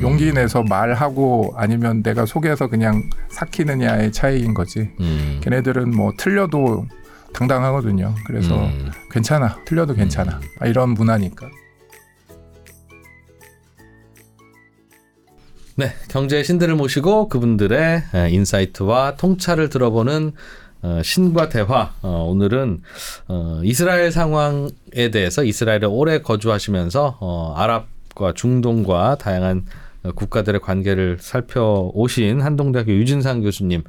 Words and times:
용기 0.00 0.32
내서 0.32 0.62
말하고 0.62 1.54
아니면 1.56 2.02
내가 2.02 2.26
속에서 2.26 2.68
그냥 2.68 3.08
삭히느냐의 3.28 4.12
차이인 4.12 4.54
거지. 4.54 4.90
음. 5.00 5.40
걔네들은 5.42 5.90
뭐 5.90 6.12
틀려도 6.16 6.86
당당하거든요. 7.32 8.14
그래서 8.26 8.56
음. 8.56 8.90
괜찮아. 9.10 9.58
틀려도 9.64 9.94
괜찮아. 9.94 10.40
아, 10.60 10.66
이런 10.66 10.90
문화니까. 10.90 11.48
네, 15.78 15.92
경제의 16.08 16.42
신들을 16.42 16.74
모시고 16.74 17.28
그분들의 17.28 18.02
에, 18.14 18.30
인사이트와 18.30 19.16
통찰을 19.16 19.68
들어보는 19.68 20.32
어, 20.82 21.00
신과 21.02 21.48
대화. 21.50 21.92
어, 22.00 22.26
오늘은 22.30 22.80
어, 23.28 23.60
이스라엘 23.62 24.10
상황에 24.10 25.10
대해서 25.12 25.44
이스라엘에 25.44 25.84
오래 25.84 26.22
거주하시면서 26.22 27.18
어, 27.20 27.54
아랍과 27.56 28.32
중동과 28.34 29.16
다양한 29.16 29.66
어, 29.66 29.85
국가들의 30.14 30.60
관계를 30.60 31.18
살펴오신 31.20 32.40
한동대학교 32.40 32.92
유진상 32.92 33.42
교수님. 33.42 33.82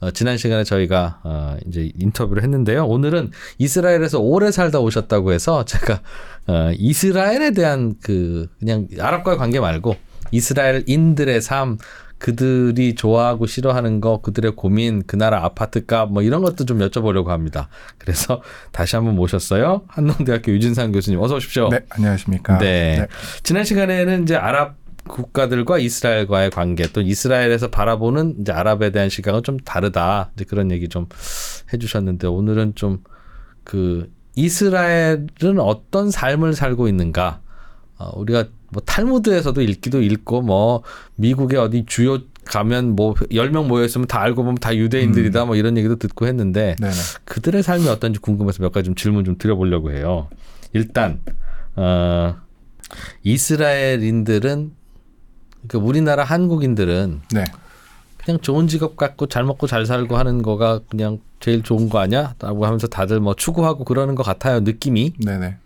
어, 0.00 0.10
지난 0.10 0.36
시간에 0.36 0.64
저희가 0.64 1.20
어, 1.22 1.56
이제 1.66 1.90
인터뷰를 1.98 2.42
했는데요. 2.42 2.84
오늘은 2.86 3.30
이스라엘에서 3.58 4.20
오래 4.20 4.50
살다 4.50 4.80
오셨다고 4.80 5.32
해서 5.32 5.64
제가 5.64 6.00
어, 6.46 6.70
이스라엘에 6.76 7.52
대한 7.52 7.94
그 8.02 8.48
그냥 8.58 8.88
아랍과의 8.98 9.38
관계 9.38 9.60
말고 9.60 9.96
이스라엘인들의 10.32 11.40
삶, 11.40 11.78
그들이 12.18 12.94
좋아하고 12.94 13.46
싫어하는 13.46 14.00
거, 14.00 14.20
그들의 14.20 14.56
고민, 14.56 15.02
그 15.06 15.16
나라 15.16 15.44
아파트 15.44 15.84
값 15.84 16.08
뭐 16.10 16.22
이런 16.22 16.42
것도 16.42 16.64
좀 16.64 16.78
여쭤보려고 16.78 17.26
합니다. 17.26 17.68
그래서 17.98 18.42
다시 18.72 18.96
한번 18.96 19.14
모셨어요. 19.14 19.82
한동대학교 19.88 20.50
유진상 20.52 20.90
교수님 20.92 21.20
어서 21.20 21.36
오십시오. 21.36 21.68
네, 21.68 21.80
안녕하십니까. 21.90 22.58
네. 22.58 23.06
지난 23.42 23.64
시간에는 23.64 24.22
이제 24.22 24.36
아랍 24.36 24.76
국가들과 25.08 25.78
이스라엘과의 25.78 26.50
관계 26.50 26.90
또 26.92 27.00
이스라엘에서 27.00 27.68
바라보는 27.68 28.36
이제 28.40 28.52
아랍에 28.52 28.90
대한 28.90 29.08
시각은 29.08 29.42
좀 29.42 29.58
다르다. 29.58 30.30
이제 30.34 30.44
그런 30.44 30.70
얘기 30.70 30.88
좀 30.88 31.06
해주셨는데 31.72 32.26
오늘은 32.26 32.74
좀 32.74 33.02
그 33.64 34.12
이스라엘은 34.36 35.58
어떤 35.58 36.10
삶을 36.10 36.54
살고 36.54 36.86
있는가? 36.88 37.40
어, 37.96 38.10
우리가 38.18 38.44
뭐 38.70 38.82
탈무드에서도 38.84 39.60
읽기도 39.62 40.02
읽고 40.02 40.42
뭐 40.42 40.82
미국의 41.16 41.58
어디 41.58 41.84
주요 41.86 42.18
가면 42.44 42.94
뭐 42.94 43.14
10명 43.14 43.66
모여 43.66 43.84
있으면 43.84 44.06
다 44.06 44.20
알고 44.20 44.42
보면 44.42 44.56
다 44.56 44.76
유대인들이다 44.76 45.46
뭐 45.46 45.56
이런 45.56 45.78
얘기도 45.78 45.96
듣고 45.96 46.26
했는데 46.26 46.76
네네. 46.78 46.92
그들의 47.24 47.62
삶이 47.62 47.88
어떤지 47.88 48.18
궁금해서 48.18 48.62
몇 48.62 48.70
가지 48.72 48.86
좀 48.86 48.94
질문 48.94 49.24
좀 49.24 49.38
드려보려고 49.38 49.92
해요. 49.92 50.28
일단 50.72 51.20
어 51.76 52.36
이스라엘인들은 53.22 54.72
그러니까 55.66 55.88
우리나라 55.88 56.24
한국인들은 56.24 57.22
네. 57.32 57.44
그냥 58.18 58.40
좋은 58.40 58.68
직업 58.68 58.96
갖고 58.96 59.26
잘 59.26 59.44
먹고 59.44 59.66
잘 59.66 59.84
살고 59.84 60.16
하는 60.16 60.42
거가 60.42 60.80
그냥 60.88 61.18
제일 61.40 61.62
좋은 61.62 61.88
거 61.88 61.98
아니야? 61.98 62.34
라고 62.38 62.64
하면서 62.64 62.86
다들 62.86 63.20
뭐 63.20 63.34
추구하고 63.34 63.84
그러는 63.84 64.14
것 64.14 64.22
같아요. 64.22 64.60
느낌이. 64.60 65.12
네네. 65.24 65.56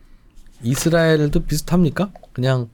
이스라엘도 0.63 1.45
비슷합니까? 1.45 2.11
그냥 2.33 2.69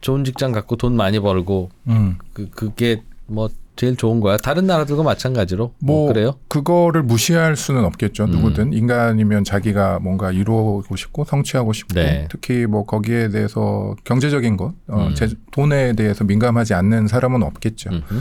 좋은 0.00 0.24
직장 0.24 0.50
갖고 0.50 0.74
돈 0.74 0.96
많이 0.96 1.20
벌고 1.20 1.70
음. 1.86 2.18
그 2.32 2.50
그게 2.50 3.02
뭐 3.26 3.48
제일 3.74 3.96
좋은 3.96 4.20
거야. 4.20 4.36
다른 4.36 4.66
나라들과 4.66 5.02
마찬가지로 5.02 5.74
뭐, 5.80 5.96
뭐 5.96 6.08
그래요? 6.08 6.34
그거를 6.48 7.02
무시할 7.02 7.56
수는 7.56 7.84
없겠죠. 7.84 8.24
음. 8.24 8.30
누구든 8.30 8.72
인간이면 8.72 9.44
자기가 9.44 9.98
뭔가 10.00 10.30
이루고 10.30 10.94
싶고 10.94 11.24
성취하고 11.24 11.72
싶고 11.72 11.94
네. 11.94 12.28
특히 12.30 12.66
뭐 12.66 12.84
거기에 12.84 13.28
대해서 13.28 13.96
경제적인 14.04 14.56
것, 14.56 14.74
어, 14.88 15.06
음. 15.08 15.14
제, 15.14 15.28
돈에 15.50 15.94
대해서 15.94 16.24
민감하지 16.24 16.74
않는 16.74 17.08
사람은 17.08 17.42
없겠죠. 17.42 17.90
음흠. 17.90 18.20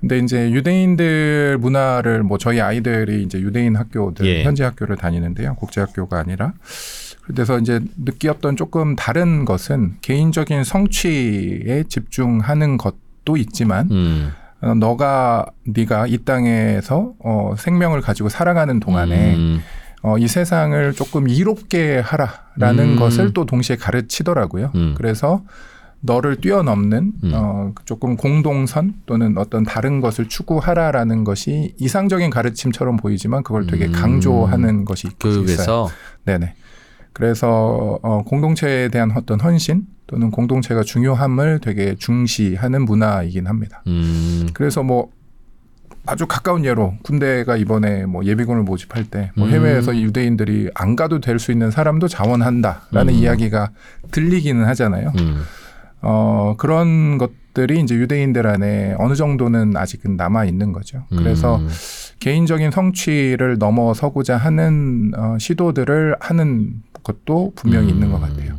근데 0.00 0.18
이제 0.18 0.50
유대인들 0.50 1.58
문화를 1.58 2.22
뭐 2.22 2.38
저희 2.38 2.60
아이들이 2.60 3.22
이제 3.22 3.38
유대인 3.38 3.76
학교들 3.76 4.26
예. 4.26 4.44
현지 4.44 4.62
학교를 4.62 4.96
다니는데요. 4.96 5.56
국제 5.56 5.82
학교가 5.82 6.18
아니라 6.18 6.54
그래서 7.26 7.58
이제 7.58 7.80
느끼었던 7.98 8.56
조금 8.56 8.96
다른 8.96 9.44
것은 9.44 9.96
개인적인 10.00 10.64
성취에 10.64 11.84
집중하는 11.86 12.78
것도 12.78 13.36
있지만 13.36 13.90
음. 13.90 14.30
어, 14.62 14.74
너가 14.74 15.46
네가 15.64 16.06
이 16.06 16.18
땅에서 16.18 17.14
어, 17.18 17.54
생명을 17.56 18.00
가지고 18.00 18.28
살아가는 18.28 18.78
동안에 18.80 19.34
음. 19.34 19.60
어, 20.02 20.18
이 20.18 20.28
세상을 20.28 20.92
조금 20.94 21.28
이롭게 21.28 21.98
하라라는 21.98 22.92
음. 22.92 22.96
것을 22.96 23.32
또 23.32 23.44
동시에 23.44 23.76
가르치더라고요. 23.76 24.72
음. 24.74 24.94
그래서 24.96 25.42
너를 26.00 26.36
뛰어넘는 26.36 27.12
음. 27.24 27.32
어, 27.34 27.72
조금 27.84 28.16
공동선 28.16 28.94
또는 29.04 29.36
어떤 29.36 29.64
다른 29.64 30.00
것을 30.00 30.28
추구하라라는 30.28 31.24
것이 31.24 31.74
이상적인 31.78 32.30
가르침처럼 32.30 32.96
보이지만 32.96 33.42
그걸 33.42 33.66
되게 33.66 33.86
음. 33.86 33.92
강조하는 33.92 34.84
것이 34.86 35.08
있어요. 35.08 35.18
교육에서 35.20 35.88
네네. 36.24 36.54
그래서 37.12 37.98
어, 38.02 38.22
공동체에 38.24 38.88
대한 38.88 39.12
어떤 39.16 39.40
헌신 39.40 39.86
또는 40.06 40.30
공동체가 40.30 40.82
중요함을 40.82 41.60
되게 41.60 41.94
중시하는 41.96 42.84
문화이긴 42.84 43.46
합니다. 43.46 43.82
음. 43.86 44.48
그래서 44.54 44.82
뭐 44.82 45.10
아주 46.06 46.26
가까운 46.26 46.64
예로 46.64 46.94
군대가 47.02 47.56
이번에 47.56 48.06
뭐 48.06 48.24
예비군을 48.24 48.62
모집할 48.62 49.04
때뭐 49.04 49.46
음. 49.46 49.50
해외에서 49.50 49.96
유대인들이 49.96 50.70
안 50.74 50.96
가도 50.96 51.20
될 51.20 51.38
수 51.38 51.52
있는 51.52 51.70
사람도 51.70 52.08
자원한다라는 52.08 53.14
음. 53.14 53.18
이야기가 53.18 53.70
들리기는 54.10 54.64
하잖아요. 54.66 55.12
음. 55.18 55.42
어 56.02 56.54
그런 56.58 57.18
것 57.18 57.30
들이 57.54 57.80
이제 57.80 57.94
유대인들 57.94 58.46
안에 58.46 58.94
어느 58.98 59.14
정도는 59.14 59.76
아직은 59.76 60.16
남아 60.16 60.44
있는 60.44 60.72
거죠. 60.72 61.04
그래서 61.10 61.56
음. 61.56 61.68
개인적인 62.20 62.70
성취를 62.70 63.58
넘어서고자 63.58 64.36
하는 64.36 65.12
어, 65.16 65.36
시도들을 65.38 66.16
하는 66.20 66.82
것도 67.02 67.52
분명히 67.56 67.88
있는 67.88 68.10
것 68.12 68.20
같아요. 68.20 68.54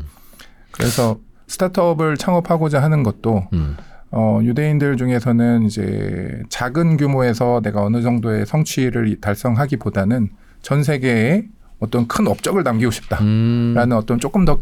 그래서 0.71 1.19
스타트업을 1.47 2.17
창업하고자 2.17 2.81
하는 2.81 3.03
것도 3.03 3.47
음. 3.53 3.77
어, 4.11 4.39
유대인들 4.43 4.97
중에서는 4.97 5.63
이제 5.63 6.41
작은 6.49 6.97
규모에서 6.97 7.61
내가 7.63 7.81
어느 7.83 8.01
정도의 8.01 8.45
성취를 8.45 9.21
달성하기보다는 9.21 10.29
전 10.61 10.83
세계에 10.83 11.45
어떤 11.79 12.07
큰 12.07 12.27
업적을 12.27 12.63
남기고 12.63 12.91
싶다라는 12.91 13.91
음. 13.91 13.91
어떤 13.93 14.19
조금 14.19 14.43
더 14.45 14.59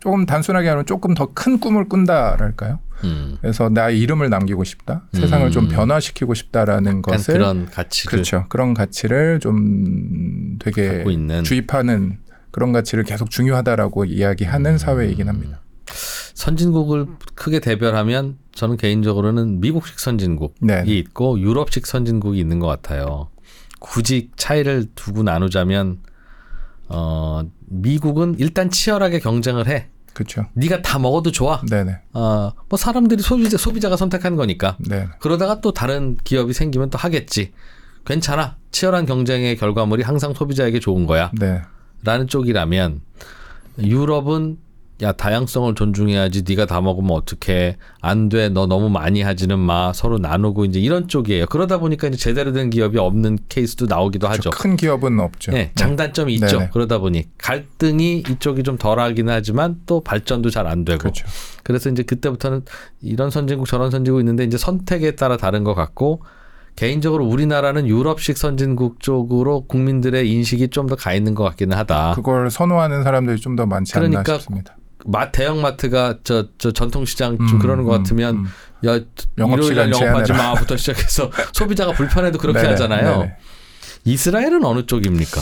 조금 0.00 0.26
단순하게 0.26 0.68
하면 0.68 0.86
조금 0.86 1.14
더 1.14 1.30
큰 1.34 1.58
꿈을 1.60 1.88
꾼다랄까요? 1.88 2.78
음. 3.04 3.36
그래서 3.40 3.68
나의 3.68 4.00
이름을 4.00 4.30
남기고 4.30 4.64
싶다, 4.64 5.08
세상을 5.12 5.50
좀 5.50 5.68
변화시키고 5.68 6.34
싶다라는 6.34 7.02
것을 7.02 7.34
그런 7.34 7.66
가치를 7.66 8.10
그렇죠. 8.10 8.46
그런 8.48 8.74
가치를 8.74 9.40
좀 9.40 10.58
되게 10.58 11.04
주입하는 11.44 12.18
그런 12.50 12.72
가치를 12.72 13.04
계속 13.04 13.30
중요하다라고 13.30 14.04
이야기하는 14.04 14.78
사회이긴 14.78 15.28
합니다. 15.28 15.60
선진국을 16.34 17.06
크게 17.34 17.60
대별하면 17.60 18.38
저는 18.52 18.76
개인적으로는 18.76 19.60
미국식 19.60 19.98
선진국이 19.98 20.54
네. 20.60 20.82
있고 20.86 21.38
유럽식 21.38 21.86
선진국이 21.86 22.38
있는 22.38 22.58
것 22.58 22.66
같아요. 22.66 23.28
굳이 23.78 24.30
차이를 24.36 24.86
두고 24.94 25.22
나누자면 25.22 25.98
어 26.88 27.42
미국은 27.66 28.36
일단 28.38 28.70
치열하게 28.70 29.20
경쟁을 29.20 29.68
해. 29.68 29.88
그렇죠. 30.12 30.46
네가 30.54 30.82
다 30.82 30.98
먹어도 30.98 31.32
좋아. 31.32 31.60
네네. 31.68 31.98
어뭐 32.12 32.76
사람들이 32.76 33.22
소비자 33.22 33.56
소비자가 33.56 33.96
선택한 33.96 34.36
거니까. 34.36 34.76
네. 34.78 35.06
그러다가 35.18 35.60
또 35.60 35.72
다른 35.72 36.16
기업이 36.24 36.52
생기면 36.52 36.90
또 36.90 36.98
하겠지. 36.98 37.52
괜찮아. 38.04 38.56
치열한 38.70 39.06
경쟁의 39.06 39.56
결과물이 39.56 40.02
항상 40.02 40.34
소비자에게 40.34 40.80
좋은 40.80 41.06
거야. 41.06 41.30
네. 41.38 41.62
라는 42.02 42.26
쪽이라면 42.26 43.00
유럽은 43.78 44.58
야 45.02 45.12
다양성을 45.12 45.74
존중해야지 45.74 46.42
네가 46.46 46.66
다 46.66 46.80
먹으면 46.82 47.12
어떡해 47.12 47.76
안 48.02 48.28
돼 48.28 48.50
너 48.50 48.66
너무 48.66 48.90
많이 48.90 49.22
하지는 49.22 49.58
마 49.58 49.92
서로 49.94 50.18
나누고 50.18 50.66
이제 50.66 50.78
이런 50.78 51.08
쪽이에요 51.08 51.46
그러다 51.46 51.78
보니까 51.78 52.08
이제 52.08 52.18
제대로 52.18 52.52
된 52.52 52.68
기업이 52.68 52.98
없는 52.98 53.38
케이스도 53.48 53.86
나오기도 53.86 54.28
하죠 54.28 54.50
큰 54.50 54.76
기업은 54.76 55.18
없죠. 55.20 55.52
네, 55.52 55.72
장단점이 55.74 56.34
있죠 56.34 56.58
네네. 56.58 56.70
그러다 56.74 56.98
보니 56.98 57.24
갈등이 57.38 58.24
이쪽이 58.28 58.62
좀 58.62 58.76
덜하기는 58.76 59.32
하지만 59.32 59.80
또 59.86 60.00
발전도 60.02 60.50
잘 60.50 60.66
안 60.66 60.84
되고 60.84 60.98
그렇죠. 60.98 61.26
그래서 61.62 61.88
이제 61.88 62.02
그때부터는 62.02 62.62
이런 63.00 63.30
선진국 63.30 63.66
저런 63.66 63.90
선진국 63.90 64.20
있는데 64.20 64.44
이제 64.44 64.58
선택에 64.58 65.16
따라 65.16 65.36
다른 65.38 65.64
것 65.64 65.74
같고 65.74 66.22
개인적으로 66.76 67.24
우리나라는 67.26 67.86
유럽식 67.88 68.36
선진국 68.38 69.00
쪽으로 69.00 69.62
국민들의 69.66 70.30
인식이 70.30 70.68
좀 70.68 70.86
더 70.86 70.96
가 70.96 71.14
있는 71.14 71.34
것 71.34 71.44
같기는 71.44 71.76
하다. 71.76 72.12
그걸 72.14 72.50
선호하는 72.50 73.02
사람들이 73.02 73.40
좀 73.40 73.56
더 73.56 73.66
많지 73.66 73.96
않나 73.96 74.08
그러니까 74.08 74.34
싶습니다. 74.38 74.76
마 75.06 75.30
대형 75.30 75.60
마트가 75.62 76.18
저 76.24 76.48
저 76.58 76.72
전통시장 76.72 77.36
좀 77.38 77.46
음, 77.54 77.58
그러는 77.58 77.84
것 77.84 77.94
음, 77.96 77.98
같으면 78.02 78.36
음. 78.36 78.46
야 78.86 78.98
영업시간 79.38 79.88
일요일날 79.88 80.08
영업하지. 80.08 80.32
마부터 80.32 80.76
시작해서 80.76 81.30
소비자가 81.52 81.92
불편해도 81.92 82.38
그렇게 82.38 82.60
네네, 82.60 82.70
하잖아요. 82.72 83.18
네네. 83.20 83.36
이스라엘은 84.04 84.64
어느 84.64 84.86
쪽입니까? 84.86 85.40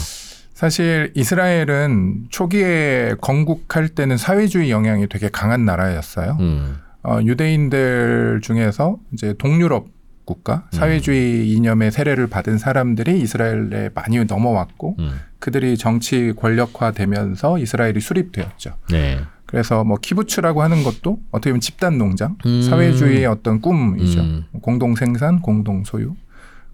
사실 0.55 1.13
이스라엘은 1.15 2.27
초기에 2.31 3.15
건국할 3.21 3.89
때는 3.91 4.17
사회주의 4.17 4.71
영향이 4.71 5.09
되게 5.09 5.29
강한 5.29 5.65
나라였어요. 5.65 6.37
음, 6.41 6.79
어, 7.05 7.21
유대인들 7.23 8.41
중에서 8.43 8.99
이제 9.13 9.35
동유럽 9.39 9.87
국가 10.25 10.65
사회주의 10.73 11.49
이념의 11.53 11.91
세례를 11.93 12.27
받은 12.27 12.59
사람들이 12.59 13.21
이스라엘에 13.21 13.91
많이 13.95 14.23
넘어왔고 14.25 14.97
음. 14.99 15.21
그들이 15.39 15.79
정치 15.79 16.33
권력화되면서 16.37 17.59
이스라엘이 17.59 18.01
수립되었죠. 18.01 18.75
네. 18.91 19.21
그래서 19.49 19.83
뭐 19.83 19.97
키부츠라고 19.97 20.63
하는 20.63 20.85
것도 20.85 21.21
어떻게 21.31 21.51
보면 21.51 21.61
집단 21.61 21.97
농장, 21.97 22.37
음. 22.45 22.61
사회주의의 22.61 23.25
어떤 23.25 23.63
꿈이죠. 23.63 24.21
음. 24.21 24.45
공동 24.61 24.95
생산, 24.95 25.41
공동 25.41 25.85
소유 25.85 26.15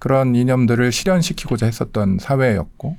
그런 0.01 0.35
이념들을 0.35 0.91
실현시키고자 0.91 1.67
했었던 1.67 2.19
사회였고, 2.21 2.97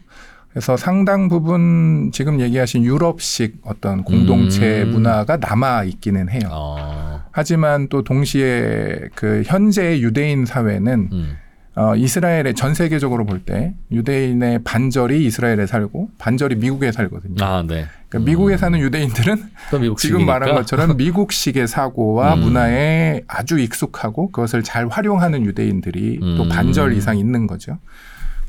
그래서 0.49 0.77
상당 0.77 1.27
부분 1.27 2.11
지금 2.13 2.39
얘기하신 2.39 2.85
유럽식 2.85 3.57
어떤 3.63 4.05
공동체 4.05 4.83
음. 4.83 4.91
문화가 4.91 5.35
남아 5.35 5.83
있기는 5.83 6.29
해요. 6.29 6.47
어. 6.49 7.21
하지만 7.31 7.89
또 7.89 8.01
동시에 8.01 9.09
그 9.13 9.43
현재의 9.45 10.01
유대인 10.01 10.45
사회는 10.45 11.09
음. 11.11 11.37
어, 11.77 11.95
이스라엘의 11.95 12.55
전 12.55 12.73
세계적으로 12.73 13.25
볼 13.25 13.41
때 13.45 13.73
유대인의 13.91 14.63
반절이 14.63 15.25
이스라엘에 15.25 15.67
살고 15.67 16.09
반절이 16.17 16.55
미국에 16.55 16.91
살거든요. 16.91 17.43
아, 17.43 17.63
네. 17.67 17.85
그러니까 18.09 18.29
미국에 18.31 18.57
사는 18.57 18.79
유대인들은 18.79 19.43
또 19.71 19.95
지금 19.95 20.25
말한 20.25 20.55
것처럼 20.55 20.95
미국식의 20.97 21.67
사고와 21.67 22.35
음. 22.35 22.39
문화에 22.39 23.21
아주 23.27 23.59
익숙하고 23.59 24.31
그것을 24.31 24.63
잘 24.63 24.87
활용하는 24.87 25.45
유대인들이 25.45 26.19
또 26.37 26.43
음. 26.43 26.49
반절 26.49 26.93
이상 26.93 27.17
있는 27.17 27.45
거죠. 27.45 27.77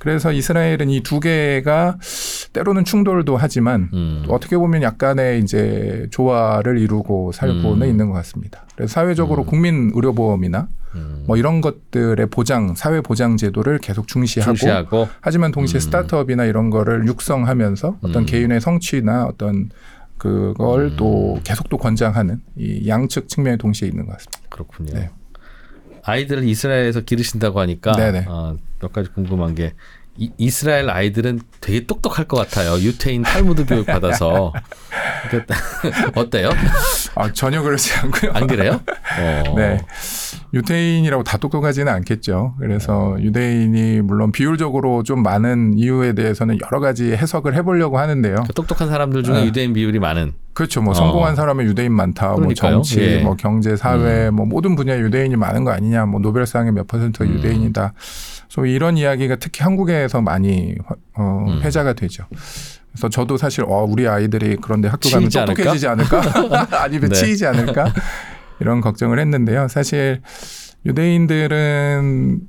그래서 0.06 0.30
이스라엘은 0.30 0.88
이 0.88 1.00
두 1.02 1.18
개가 1.18 1.98
때로는 2.52 2.84
충돌도 2.84 3.36
하지만 3.36 3.90
음. 3.92 4.22
또 4.24 4.34
어떻게 4.34 4.56
보면 4.56 4.82
약간의 4.82 5.40
이제 5.40 6.06
조화를 6.12 6.78
이루고 6.78 7.32
살고는 7.32 7.82
음. 7.82 7.90
있는 7.90 8.06
것 8.06 8.12
같습니다. 8.14 8.64
그래서 8.76 8.92
사회적으로 8.92 9.44
국민 9.44 9.90
의료보험이나 9.92 10.68
음. 10.94 11.24
뭐 11.26 11.36
이런 11.36 11.60
것들의 11.60 12.24
보장, 12.30 12.76
사회 12.76 13.00
보장 13.00 13.36
제도를 13.36 13.78
계속 13.78 14.06
중시하고, 14.06 14.54
중시하고 14.54 15.08
하지만 15.20 15.50
동시에 15.50 15.78
음. 15.78 15.80
스타트업이나 15.80 16.44
이런 16.44 16.70
거를 16.70 17.04
육성하면서 17.08 17.98
어떤 18.02 18.22
음. 18.22 18.26
개인의 18.26 18.60
성취나 18.60 19.24
어떤 19.24 19.70
그걸 20.18 20.84
음. 20.84 20.96
또 20.96 21.40
계속 21.42 21.68
또 21.68 21.78
권장하는 21.78 22.40
이 22.56 22.88
양측 22.88 23.28
측면이 23.28 23.58
동시에 23.58 23.88
있는 23.88 24.06
것 24.06 24.12
같습니다. 24.12 24.38
그렇군요. 24.50 24.92
네. 24.94 25.10
아이들을 26.06 26.44
이스라엘에서 26.44 27.00
기르신다고 27.00 27.60
하니까. 27.60 27.92
어, 28.26 28.56
몇 28.80 28.92
가지 28.92 29.10
궁금한 29.10 29.54
게 29.54 29.74
이, 30.18 30.30
이스라엘 30.38 30.88
아이들은 30.88 31.40
되게 31.60 31.84
똑똑할 31.84 32.26
것 32.26 32.36
같아요. 32.36 32.78
유태인 32.80 33.22
탈무드 33.22 33.66
교육 33.66 33.84
받아서 33.86 34.52
그러니까 35.28 35.54
어때요? 36.14 36.50
아, 37.14 37.32
전혀 37.32 37.62
그렇지 37.62 37.94
않고요. 37.98 38.32
안 38.32 38.46
그래요? 38.46 38.80
어. 39.18 39.54
네. 39.56 39.78
유대인이라고 40.54 41.22
다 41.24 41.36
똑똑하지는 41.36 41.92
않겠죠. 41.92 42.54
그래서 42.58 43.16
유대인이 43.20 44.00
물론 44.02 44.32
비율적으로 44.32 45.02
좀 45.02 45.22
많은 45.22 45.76
이유에 45.76 46.14
대해서는 46.14 46.58
여러 46.64 46.80
가지 46.80 47.12
해석을 47.12 47.54
해보려고 47.54 47.98
하는데요. 47.98 48.44
그 48.46 48.52
똑똑한 48.54 48.88
사람들 48.88 49.22
중에 49.22 49.40
네. 49.40 49.46
유대인 49.46 49.72
비율이 49.72 49.98
많은. 49.98 50.32
그렇죠. 50.56 50.80
뭐 50.80 50.92
어. 50.92 50.94
성공한 50.94 51.36
사람은 51.36 51.66
유대인 51.66 51.92
많다. 51.92 52.28
뭐 52.28 52.36
그러니까요. 52.36 52.72
정치, 52.76 52.98
예. 53.02 53.18
음. 53.18 53.24
뭐 53.24 53.36
경제, 53.36 53.76
사회, 53.76 54.30
뭐 54.30 54.46
모든 54.46 54.74
분야에 54.74 54.98
유대인이 55.00 55.36
많은 55.36 55.64
거 55.64 55.70
아니냐. 55.70 56.06
뭐 56.06 56.18
노벨상의 56.18 56.72
몇 56.72 56.86
퍼센트가 56.86 57.26
음. 57.26 57.34
유대인이다. 57.34 57.92
소위 58.48 58.72
이런 58.72 58.96
이야기가 58.96 59.36
특히 59.36 59.62
한국에서 59.62 60.22
많이 60.22 60.74
화- 60.86 60.94
어, 61.18 61.44
음. 61.46 61.60
회자가 61.62 61.92
되죠. 61.92 62.24
그래서 62.90 63.10
저도 63.10 63.36
사실 63.36 63.64
어, 63.68 63.84
우리 63.86 64.08
아이들이 64.08 64.56
그런데 64.58 64.88
학교 64.88 65.10
가면 65.10 65.28
치이지 65.28 65.38
않을까? 65.40 65.54
똑똑해지지 65.62 65.86
않을까? 65.88 66.22
아니면 66.82 67.10
네. 67.10 67.14
치이지 67.16 67.46
않을까? 67.46 67.92
이런 68.60 68.80
걱정을 68.80 69.18
했는데요. 69.18 69.68
사실 69.68 70.22
유대인들은 70.86 72.40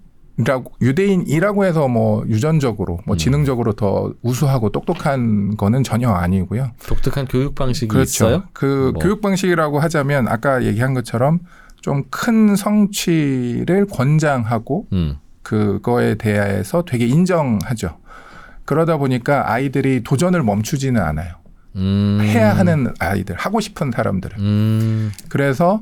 유대인이라고 0.81 1.65
해서 1.65 1.87
뭐 1.87 2.23
유전적으로 2.27 2.99
뭐 3.05 3.15
음. 3.15 3.17
지능적으로 3.17 3.73
더 3.73 4.13
우수하고 4.21 4.69
똑똑한 4.69 5.57
거는 5.57 5.83
전혀 5.83 6.09
아니고요. 6.09 6.71
독특한 6.87 7.25
교육 7.25 7.55
방식이 7.55 7.87
그렇죠. 7.87 8.25
있어요? 8.25 8.43
그 8.53 8.91
뭐. 8.93 9.01
교육 9.01 9.21
방식이라고 9.21 9.79
하자면 9.79 10.27
아까 10.27 10.63
얘기한 10.63 10.93
것처럼 10.93 11.39
좀 11.81 12.03
큰 12.09 12.55
성취를 12.55 13.85
권장하고 13.87 14.87
음. 14.93 15.17
그거에 15.43 16.15
대해서 16.15 16.83
되게 16.85 17.05
인정하죠. 17.05 17.97
그러다 18.65 18.97
보니까 18.97 19.49
아이들이 19.51 20.03
도전을 20.03 20.43
멈추지는 20.43 21.01
않아요. 21.01 21.35
음. 21.77 22.19
해야 22.21 22.53
하는 22.57 22.93
아이들, 22.99 23.35
하고 23.35 23.59
싶은 23.61 23.91
사람들은. 23.91 24.39
음. 24.39 25.11
그래서 25.29 25.81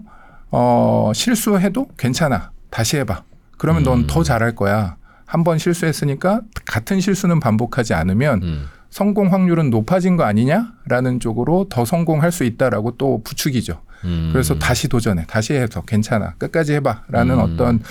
어 0.51 1.11
실수해도 1.15 1.87
괜찮아. 1.97 2.51
다시 2.69 2.97
해봐. 2.97 3.23
그러면 3.57 3.83
음. 3.83 3.85
넌더 3.85 4.23
잘할 4.23 4.55
거야. 4.55 4.97
한 5.27 5.43
번 5.43 5.57
실수했으니까 5.57 6.41
같은 6.65 6.99
실수는 7.01 7.39
반복하지 7.39 7.93
않으면 7.93 8.43
음. 8.43 8.65
성공 8.91 9.33
확률은 9.33 9.69
높아진 9.71 10.15
거 10.17 10.23
아니냐라는 10.23 11.19
쪽으로 11.19 11.65
더 11.69 11.83
성공할 11.83 12.31
수 12.31 12.43
있다라고 12.43 12.91
또 12.97 13.21
부추기죠. 13.23 13.81
음. 14.05 14.29
그래서 14.31 14.57
다시 14.59 14.87
도전해, 14.87 15.25
다시 15.27 15.53
해서 15.53 15.81
괜찮아, 15.81 16.35
끝까지 16.37 16.73
해봐라는 16.75 17.35
음. 17.35 17.39
어떤 17.39 17.81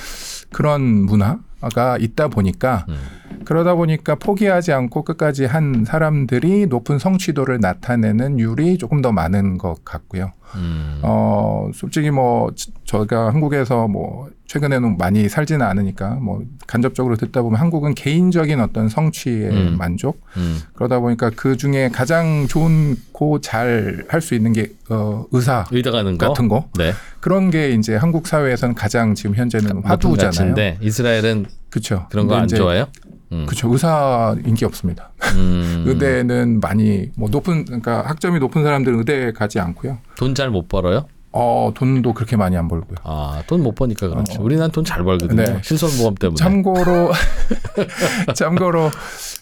그런 0.53 0.81
문화가 1.05 1.99
있다 1.99 2.29
보니까 2.29 2.87
음. 2.89 2.97
그러다 3.45 3.75
보니까 3.75 4.15
포기하지 4.15 4.73
않고 4.73 5.03
끝까지 5.03 5.45
한 5.45 5.85
사람들이 5.85 6.67
높은 6.67 6.99
성취도를 6.99 7.59
나타내는 7.61 8.39
율이 8.39 8.79
조금 8.79 9.03
더 9.03 9.13
많은 9.13 9.59
것 9.59 9.85
같고요. 9.85 10.33
음. 10.55 11.01
어, 11.03 11.69
솔직히 11.75 12.11
뭐, 12.11 12.51
저- 12.55 12.71
저희가 12.85 13.27
한국에서 13.33 13.89
뭐, 13.89 14.31
최근에는 14.47 14.99
많이 14.99 15.29
살지는 15.29 15.65
않으니까 15.67 16.11
뭐, 16.17 16.43
간접적으로 16.67 17.17
듣다 17.17 17.43
보면 17.43 17.59
한국은 17.61 17.95
개인적인 17.95 18.61
어떤 18.61 18.89
성취의 18.89 19.49
음. 19.51 19.77
만족, 19.79 20.21
음. 20.37 20.61
그러다 20.75 21.01
보니까 21.01 21.31
그 21.35 21.57
중에 21.57 21.89
가장 21.89 22.47
좋은 22.49 22.97
고 23.13 23.39
잘 23.41 24.05
할 24.09 24.21
수 24.21 24.35
있는 24.35 24.53
게, 24.53 24.71
어, 24.91 25.25
의사 25.33 25.65
의대 25.71 25.91
가는 25.91 26.17
거. 26.19 26.29
같은 26.29 26.49
거. 26.49 26.69
네. 26.79 26.93
그런 27.21 27.51
게 27.51 27.71
이제 27.71 27.97
한국 27.97 28.27
사회에서는 28.27 28.75
가장 28.75 29.15
지금 29.15 29.35
현재는 29.35 29.83
화두잖아요. 29.85 30.77
이스라엘은 30.81 31.47
그렇죠. 31.71 32.07
그런 32.11 32.27
거 32.27 32.35
안 32.37 32.47
좋아해요? 32.47 32.87
음. 33.33 33.47
그렇죠. 33.47 33.73
의사 33.73 34.37
인기 34.47 34.65
없습니다. 34.65 35.11
음. 35.35 35.85
의대는 35.89 36.61
많이 36.61 37.11
뭐 37.17 37.29
높은 37.31 37.65
그러니까 37.65 38.03
학점이 38.07 38.39
높은 38.39 38.63
사람들은 38.63 38.99
의대 38.99 39.33
가지 39.33 39.59
않고요. 39.59 39.99
돈 40.17 40.35
잘 40.35 40.51
못 40.51 40.69
벌어요? 40.69 41.07
어, 41.37 41.73
돈도 41.75 42.13
그렇게 42.15 42.37
많이 42.37 42.57
안 42.57 42.69
벌고요. 42.69 42.97
아, 43.03 43.43
돈 43.49 43.63
못 43.65 43.75
버니까 43.75 44.09
그렇지. 44.09 44.39
우리나라 44.39 44.69
돈잘 44.69 45.03
벌거든요. 45.03 45.43
네. 45.43 45.59
실손보험 45.63 46.15
때문에. 46.15 46.37
참고로 46.37 47.11
참고로 48.35 48.91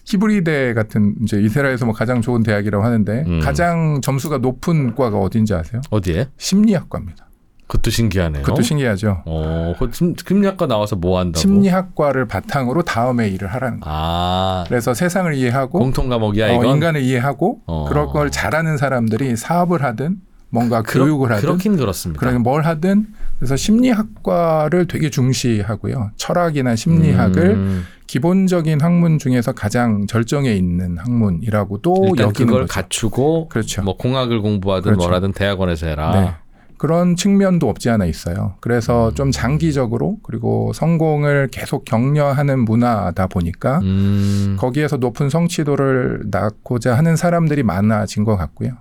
히브리대 0.06 0.75
같은 0.75 1.14
이제 1.22 1.38
이스라엘에서 1.40 1.84
뭐 1.87 1.94
가장 1.94 2.20
좋은 2.22 2.42
대학이라고 2.42 2.84
하는데 2.84 3.25
음. 3.26 3.40
가장 3.40 4.00
점수가 4.00 4.38
높은 4.38 4.94
과가 4.94 5.18
어딘지 5.18 5.54
아세요? 5.54 5.80
어디에? 5.90 6.28
심리학과입니다. 6.38 7.26
그것도 7.66 7.90
신기하네요. 7.90 8.42
그것도 8.42 8.61
신기하죠. 8.62 9.22
어, 9.25 9.75
그 9.78 9.88
심- 9.92 10.14
심리학과 10.16 10.66
나와서 10.66 10.94
뭐 10.96 11.18
한다고? 11.18 11.40
심리학과를 11.40 12.26
바탕으로 12.26 12.82
다음에 12.82 13.28
일을 13.28 13.49
하라는 13.49 13.80
거예요. 13.80 13.96
아, 13.99 14.64
그래서 14.68 14.92
세상을 14.92 15.32
이해하고 15.34 15.78
공통 15.78 16.08
과목이야 16.11 16.50
어, 16.50 16.54
이건. 16.54 16.66
인간을 16.66 17.00
이해하고 17.00 17.61
어. 17.66 17.87
그럴 17.88 18.08
걸 18.08 18.30
잘하는 18.30 18.76
사람들이 18.76 19.37
사업을 19.37 19.82
하든 19.84 20.16
뭔가 20.52 20.82
그렇- 20.82 21.04
교육을 21.06 21.30
하든 21.32 21.40
그렇긴 21.40 21.76
그렇습니다. 21.78 22.21
그러면 22.21 22.42
뭘 22.42 22.62
하든 22.66 23.06
그래서 23.38 23.56
심리학과를 23.56 24.87
되게 24.87 25.09
중시하고요. 25.09 26.11
철학이나 26.16 26.76
심리학을 26.76 27.42
음, 27.54 27.85
기본적인 28.06 28.80
학문 28.82 29.18
중에서 29.18 29.52
가장 29.52 30.06
절정에 30.06 30.52
있는 30.52 30.99
학문이라고도 30.99 31.94
여기는 32.18 32.32
그걸 32.32 32.61
거죠. 32.62 32.66
갖추고 32.75 33.49
그렇죠. 33.49 33.82
뭐 33.82 33.97
공학을 33.97 34.42
공부하든 34.42 34.82
그렇죠. 34.82 34.99
뭐라든 35.06 35.32
대학원에서 35.32 35.87
해라. 35.87 36.11
네. 36.21 36.35
그런 36.76 37.14
측면도 37.16 37.68
없지 37.71 37.88
않아 37.90 38.04
있어요. 38.06 38.56
그래서 38.61 39.09
음. 39.11 39.14
좀 39.14 39.30
장기적으로 39.30 40.18
그리고 40.23 40.73
성공을 40.75 41.49
계속 41.52 41.85
격려하는 41.87 42.64
문화다 42.64 43.28
보니까 43.28 43.78
음, 43.78 44.56
거기에서 44.59 44.97
높은 44.99 45.30
성취도를 45.30 46.25
낳고자 46.30 46.94
하는 46.97 47.16
사람들이 47.16 47.62
많아진 47.62 48.25
것 48.25 48.37
같고요. 48.37 48.73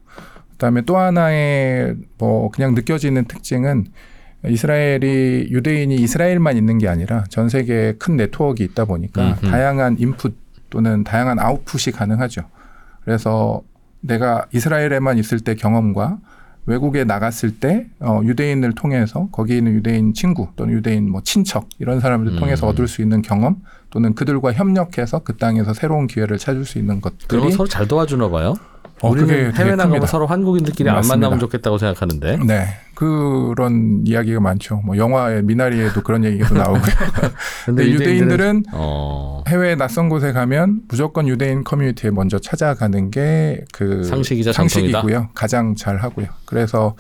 그다음에 0.62 0.82
또 0.82 0.98
하나의 0.98 1.96
뭐 2.20 2.52
그냥 2.52 2.76
느껴지는 2.76 3.26
특징은 3.26 3.88
이스라엘이 4.48 5.48
유대인이 5.50 5.96
이스라엘만 5.96 6.56
있는 6.56 6.78
게 6.78 6.88
아니라 6.88 7.24
전 7.30 7.50
세계에 7.50 7.94
큰 7.94 8.16
네트워크가 8.16 8.64
있다 8.64 8.86
보니까 8.86 9.30
음흠. 9.30 9.48
다양한 9.48 9.98
인풋 10.00 10.36
또는 10.70 11.04
다양한 11.04 11.40
아웃풋이 11.40 11.92
가능하죠. 11.92 12.44
그래서 13.04 13.64
내가 14.02 14.46
이스라엘에만 14.54 15.18
있을 15.18 15.40
때 15.40 15.56
경험과 15.56 16.20
외국에 16.68 17.06
나갔을 17.06 17.60
때 17.60 17.88
어, 18.00 18.22
유대인을 18.24 18.74
통해서 18.74 19.30
거기 19.32 19.58
있는 19.58 19.74
유대인 19.74 20.14
친구 20.14 20.50
또는 20.56 20.74
유대인 20.74 21.10
뭐 21.10 21.22
친척 21.24 21.70
이런 21.80 22.00
사람들 22.00 22.34
을 22.34 22.38
음. 22.38 22.40
통해서 22.40 22.68
얻을 22.68 22.88
수 22.88 23.02
있는 23.02 23.24
경험 23.24 23.58
또는 23.90 24.14
그들과 24.14 24.54
협력해서 24.54 25.20
그 25.20 25.38
땅에서 25.38 25.74
새로운 25.74 26.06
기회를 26.06 26.38
찾을 26.38 26.66
수 26.66 26.78
있는 26.78 27.02
것들이 27.02 27.42
거 27.42 27.50
서로 27.50 27.68
잘 27.68 27.88
도와주나 27.88 28.30
봐요. 28.30 28.54
어, 29.02 29.10
우리는 29.10 29.54
해외 29.56 29.76
나가면. 29.76 30.06
서로 30.08 30.28
한국인들끼리 30.28 30.90
안 30.90 30.96
맞습니다. 30.96 31.16
만나면 31.18 31.40
좋겠다고 31.40 31.78
생각하는데. 31.78 32.38
네 32.46 32.66
그런 32.94 34.04
이야기가 34.06 34.40
많죠. 34.40 34.82
뭐 34.86 34.96
영화의 34.96 35.44
미나리에도 35.44 36.02
그런 36.04 36.24
얘기가 36.24 36.54
나오고요. 36.54 36.82
근데 37.66 37.88
유대인들은 37.90 38.66
어, 38.74 39.44
해외 39.48 39.76
낯선 39.76 40.08
곳에 40.08 40.32
가면 40.32 40.82
무조건 40.88 41.28
유대인 41.28 41.64
커뮤니티에 41.64 42.12
먼저 42.12 42.38
찾아가는 42.40 43.10
게 43.12 43.64
그 43.74 44.04
상식이자 44.04 44.54
상식이고요. 44.54 45.30
가장 45.34 45.76
잘 45.76 45.98
하고요. 45.98 46.28
그래서 46.46 46.96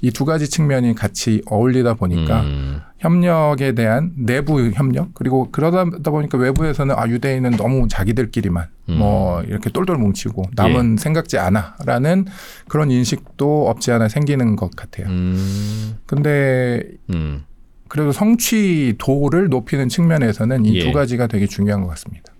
이 0.00 0.10
두 0.12 0.24
가지 0.24 0.48
측면이 0.48 0.94
같이 0.94 1.42
어울리다 1.46 1.94
보니까 1.94 2.42
음, 2.42 2.80
협력에 2.98 3.72
대한 3.72 4.12
내부 4.16 4.70
협력 4.70 5.12
그리고 5.14 5.48
그러다 5.50 5.84
보니까 5.84 6.38
외부에서는 6.38 6.94
아 6.96 7.08
유대인은 7.08 7.52
너무 7.52 7.88
자기들끼리만 7.88 8.66
음. 8.90 8.98
뭐 8.98 9.42
이렇게 9.42 9.70
똘똘 9.70 9.96
뭉치고 9.96 10.44
남은 10.54 10.96
생각지 10.98 11.38
않아라는 11.38 12.26
그런 12.68 12.90
인식도 12.90 13.68
없지 13.68 13.90
않아 13.92 14.08
생기는 14.08 14.56
것 14.56 14.74
같아요. 14.76 15.08
음, 15.08 15.96
근데 16.06 16.82
음. 17.10 17.44
그래도 17.88 18.12
성취도를 18.12 19.48
높이는 19.48 19.88
측면에서는 19.88 20.64
이 20.66 20.76
예. 20.76 20.80
두 20.84 20.92
가지가 20.92 21.26
되게 21.26 21.46
중요한 21.46 21.82
것 21.82 21.88
같습니다. 21.88 22.32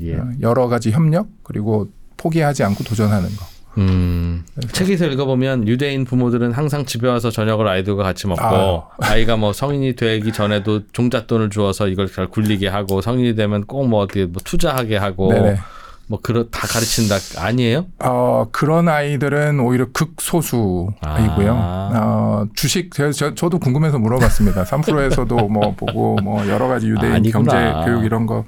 예. 0.00 0.16
어, 0.16 0.30
여러 0.40 0.66
가지 0.68 0.90
협력 0.90 1.28
그리고 1.42 1.90
포기하지 2.16 2.64
않고 2.64 2.84
도전하는 2.84 3.28
거. 3.36 3.53
음, 3.78 4.44
책에서 4.72 5.06
읽어보면 5.06 5.66
유대인 5.68 6.04
부모들은 6.04 6.52
항상 6.52 6.84
집에 6.84 7.08
와서 7.08 7.30
저녁을 7.30 7.66
아이들과 7.68 8.02
같이 8.02 8.26
먹고 8.26 8.42
아. 8.42 8.82
아이가 9.00 9.36
뭐 9.36 9.52
성인이 9.52 9.96
되기 9.96 10.32
전에도 10.32 10.80
종잣돈을 10.92 11.50
주어서 11.50 11.88
이걸 11.88 12.06
잘 12.10 12.26
굴리게 12.28 12.68
하고 12.68 13.00
성인이 13.00 13.34
되면 13.34 13.64
꼭 13.64 13.84
뭐 13.84 14.00
어떻게 14.00 14.24
뭐 14.24 14.40
투자하게 14.44 14.96
하고 14.96 15.32
네네. 15.32 15.58
뭐 16.06 16.18
그런 16.22 16.48
다 16.50 16.66
가르친다 16.66 17.16
아니에요? 17.38 17.86
어, 18.04 18.46
그런 18.52 18.88
아이들은 18.88 19.58
오히려 19.60 19.86
극소수이고요. 19.92 21.52
아. 21.54 21.90
어, 21.94 22.46
주식, 22.54 22.92
저, 22.94 23.10
저, 23.10 23.34
저도 23.34 23.58
궁금해서 23.58 23.98
물어봤습니다. 23.98 24.64
3프로에서도 24.68 25.48
뭐 25.50 25.74
보고 25.74 26.16
뭐 26.22 26.46
여러 26.48 26.68
가지 26.68 26.88
유대인 26.88 27.14
아니구나. 27.14 27.44
경제 27.52 27.90
교육 27.90 28.04
이런 28.04 28.26
거 28.26 28.44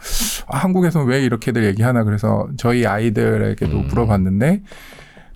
아, 0.49 0.59
한국에서는 0.59 1.07
왜 1.07 1.23
이렇게들 1.25 1.65
얘기하나 1.65 2.05
그래서 2.05 2.47
저희 2.59 2.85
아이들에게도 2.87 3.73
음. 3.77 3.87
물어봤는데 3.89 4.61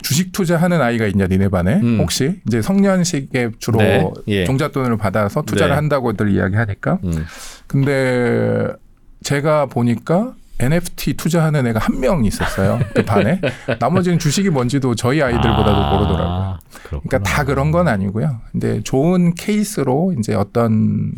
주식 0.03 0.33
투자하는 0.33 0.81
아이가 0.81 1.07
있냐 1.07 1.27
니네 1.27 1.49
반에 1.49 1.77
음. 1.81 1.99
혹시 2.01 2.41
이제 2.47 2.63
성년식에 2.63 3.51
주로 3.59 3.79
네, 3.79 4.09
예. 4.29 4.45
종잣돈을 4.45 4.97
받아서 4.97 5.43
투자를 5.43 5.71
네. 5.71 5.75
한다고들 5.77 6.31
이야기하니까 6.31 6.99
음. 7.05 7.25
근데 7.67 8.69
제가 9.23 9.67
보니까 9.67 10.35
NFT 10.59 11.15
투자하는 11.15 11.67
애가 11.69 11.81
한 11.81 12.01
명 12.01 12.25
있었어요. 12.25 12.81
그 12.95 13.03
반에. 13.05 13.41
나머지는 13.81 14.19
주식이 14.19 14.51
뭔지도 14.51 14.95
저희 14.95 15.23
아이들보다도 15.23 15.71
아, 15.71 15.93
모르더라고요. 15.95 16.59
그렇구나. 16.85 17.03
그러니까 17.09 17.19
다 17.31 17.45
그런 17.45 17.71
건 17.71 17.89
아니고요. 17.89 18.41
근데 18.53 18.83
좋은 18.83 19.35
케이스로 19.35 20.15
이제 20.19 20.35
어떤 20.35 21.13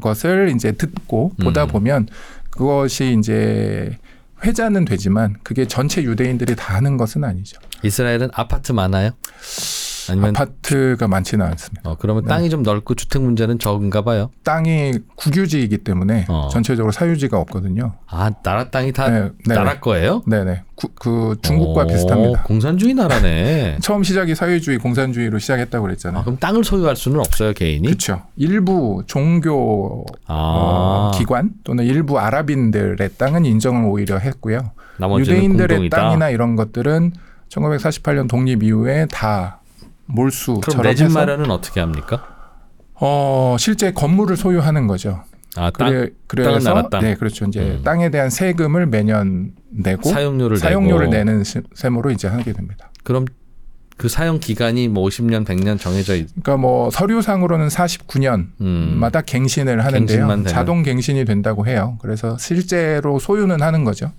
것을 0.00 0.52
이제 0.54 0.72
듣고 0.72 1.32
보다 1.40 1.64
음. 1.64 1.68
보면 1.68 2.08
그것이 2.50 3.16
이제 3.18 3.96
회자는 4.44 4.84
되지만 4.84 5.36
그게 5.44 5.66
전체 5.66 6.02
유대인들이 6.02 6.56
다 6.56 6.74
하는 6.74 6.96
것은 6.96 7.22
아니죠. 7.24 7.60
이스라엘은 7.84 8.30
아파트 8.32 8.72
많아요? 8.72 9.10
아니면 10.10 10.30
아파트가 10.36 11.08
많지는 11.08 11.46
않습니다. 11.46 11.90
어, 11.90 11.96
그러면 11.98 12.26
땅이 12.26 12.50
좀 12.50 12.62
넓고 12.62 12.94
주택 12.94 13.22
문제는 13.22 13.58
적은가 13.58 14.02
봐요. 14.02 14.30
땅이 14.42 14.98
국유지이기 15.16 15.78
때문에 15.78 16.26
어. 16.28 16.48
전체적으로 16.52 16.92
사유지가 16.92 17.38
없거든요. 17.38 17.94
아 18.06 18.30
나라 18.42 18.68
땅이 18.68 18.92
다 18.92 19.08
네, 19.08 19.30
네. 19.46 19.54
나라 19.54 19.80
거예요? 19.80 20.22
네네. 20.26 20.62
구- 20.74 20.88
그 20.94 21.36
중국과 21.40 21.84
오, 21.84 21.86
비슷합니다. 21.86 22.42
공산주의 22.42 22.92
나라네. 22.92 23.78
처음 23.82 24.02
시작이 24.02 24.34
사회주의, 24.34 24.76
공산주의로 24.78 25.38
시작했다고 25.38 25.84
아, 25.84 25.88
그랬잖아요. 25.88 26.24
그럼 26.24 26.36
땅을 26.38 26.64
소유할 26.64 26.96
수는 26.96 27.20
없어요 27.20 27.54
개인이? 27.54 27.86
그렇죠. 27.86 28.22
일부 28.36 29.04
종교 29.06 30.04
아 30.26 30.34
어, 30.34 31.18
기관 31.18 31.50
또는 31.64 31.84
일부 31.84 32.18
아랍인들의 32.18 33.08
땅은 33.16 33.46
인정을 33.46 33.88
오히려 33.88 34.18
했고요. 34.18 34.72
유대인들의 35.00 35.68
공동이다. 35.68 35.96
땅이나 35.96 36.28
이런 36.28 36.56
것들은 36.56 37.12
1948년 37.54 38.28
독립 38.28 38.62
이후에 38.62 39.06
다 39.06 39.60
몰수처럼 40.06 40.60
그럼 40.62 40.82
내집 40.82 41.06
해서 41.06 41.18
마련은 41.18 41.50
어떻게 41.50 41.80
합니까? 41.80 42.26
어, 42.94 43.56
실제 43.58 43.92
건물을 43.92 44.36
소유하는 44.36 44.86
거죠. 44.86 45.22
아, 45.56 45.70
땅 45.70 45.88
그래, 45.88 46.08
그래서. 46.26 46.88
네, 47.00 47.14
그렇죠. 47.14 47.44
이제 47.46 47.60
음. 47.60 47.82
땅에 47.84 48.10
대한 48.10 48.28
세금을 48.28 48.86
매년 48.86 49.52
내고 49.70 50.08
사용료를 50.08 50.56
사용료를 50.56 51.10
내고. 51.10 51.16
내는 51.16 51.44
시- 51.44 51.60
셈으로 51.74 52.10
이제 52.10 52.26
하게 52.28 52.52
됩니다. 52.52 52.90
그럼 53.04 53.24
그 53.96 54.08
사용 54.08 54.40
기간이 54.40 54.88
뭐 54.88 55.04
50년, 55.08 55.44
100년 55.46 55.78
정해져 55.78 56.16
있. 56.16 56.26
그러니까 56.30 56.56
뭐 56.56 56.90
서류상으로는 56.90 57.68
49년마다 57.68 59.16
음. 59.16 59.22
갱신을 59.24 59.84
하는데요. 59.84 60.42
자동 60.46 60.82
갱신이 60.82 61.24
된다고 61.24 61.66
해요. 61.68 61.98
그래서 62.02 62.36
실제로 62.38 63.20
소유는 63.20 63.62
하는 63.62 63.84
거죠. 63.84 64.10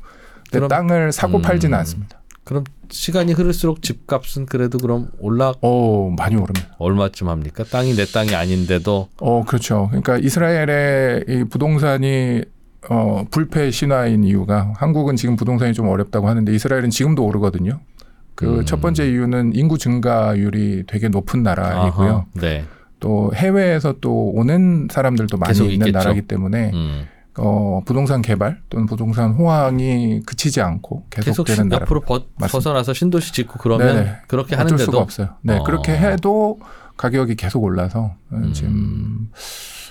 근데 0.49 0.59
그럼- 0.59 0.69
땅을 0.69 1.11
사고 1.11 1.37
음. 1.39 1.41
팔지는 1.41 1.77
않습니다. 1.79 2.21
그럼 2.45 2.63
시간이 2.89 3.33
흐를수록 3.33 3.81
집값은 3.81 4.45
그래도 4.45 4.77
그럼 4.77 5.09
올라 5.19 5.51
오, 5.61 6.11
많이 6.11 6.35
오릅니다. 6.35 6.75
얼마쯤 6.77 7.27
합니까? 7.27 7.63
땅이 7.63 7.95
내 7.95 8.05
땅이 8.05 8.35
아닌데도 8.35 9.09
어, 9.19 9.43
그렇죠. 9.43 9.87
그러니까 9.89 10.17
이스라엘의 10.17 11.25
이 11.27 11.43
부동산이 11.49 12.43
어, 12.87 13.25
불패 13.31 13.71
신화인 13.71 14.23
이유가 14.23 14.73
한국은 14.77 15.15
지금 15.15 15.35
부동산이 15.35 15.73
좀 15.73 15.89
어렵다고 15.89 16.29
하는데 16.29 16.53
이스라엘은 16.53 16.91
지금도 16.91 17.25
오르거든요. 17.25 17.79
그 18.35 18.59
음. 18.59 18.65
첫 18.65 18.79
번째 18.79 19.09
이유는 19.09 19.55
인구 19.55 19.79
증가율이 19.79 20.83
되게 20.85 21.07
높은 21.09 21.41
나라이고요. 21.41 22.09
아하, 22.09 22.25
네. 22.33 22.65
또 22.99 23.31
해외에서 23.33 23.95
또 24.01 24.29
오는 24.29 24.87
사람들도 24.91 25.37
많이 25.37 25.57
있는 25.57 25.87
있겠죠. 25.87 25.97
나라이기 25.97 26.21
때문에 26.23 26.71
음. 26.73 27.07
어, 27.37 27.81
부동산 27.85 28.21
개발 28.21 28.61
또는 28.69 28.85
부동산 28.85 29.31
호황이 29.31 30.21
그치지 30.25 30.61
않고 30.61 31.05
계속 31.09 31.25
계속되는 31.43 31.63
신- 31.63 31.69
나라. 31.69 31.83
앞으로 31.83 32.01
벗. 32.01 32.27
벗어나서 32.37 32.93
신도시 32.93 33.33
짓고 33.33 33.59
그러면 33.59 33.87
네네. 33.95 34.15
그렇게 34.27 34.55
어쩔 34.55 34.67
수가 34.69 34.75
하는데도 34.77 34.99
없어요. 34.99 35.29
네, 35.41 35.57
어. 35.57 35.63
그렇게 35.63 35.97
해도 35.97 36.59
가격이 36.97 37.35
계속 37.35 37.63
올라서 37.63 37.99
어, 37.99 38.15
음. 38.31 38.53
지금 38.53 39.29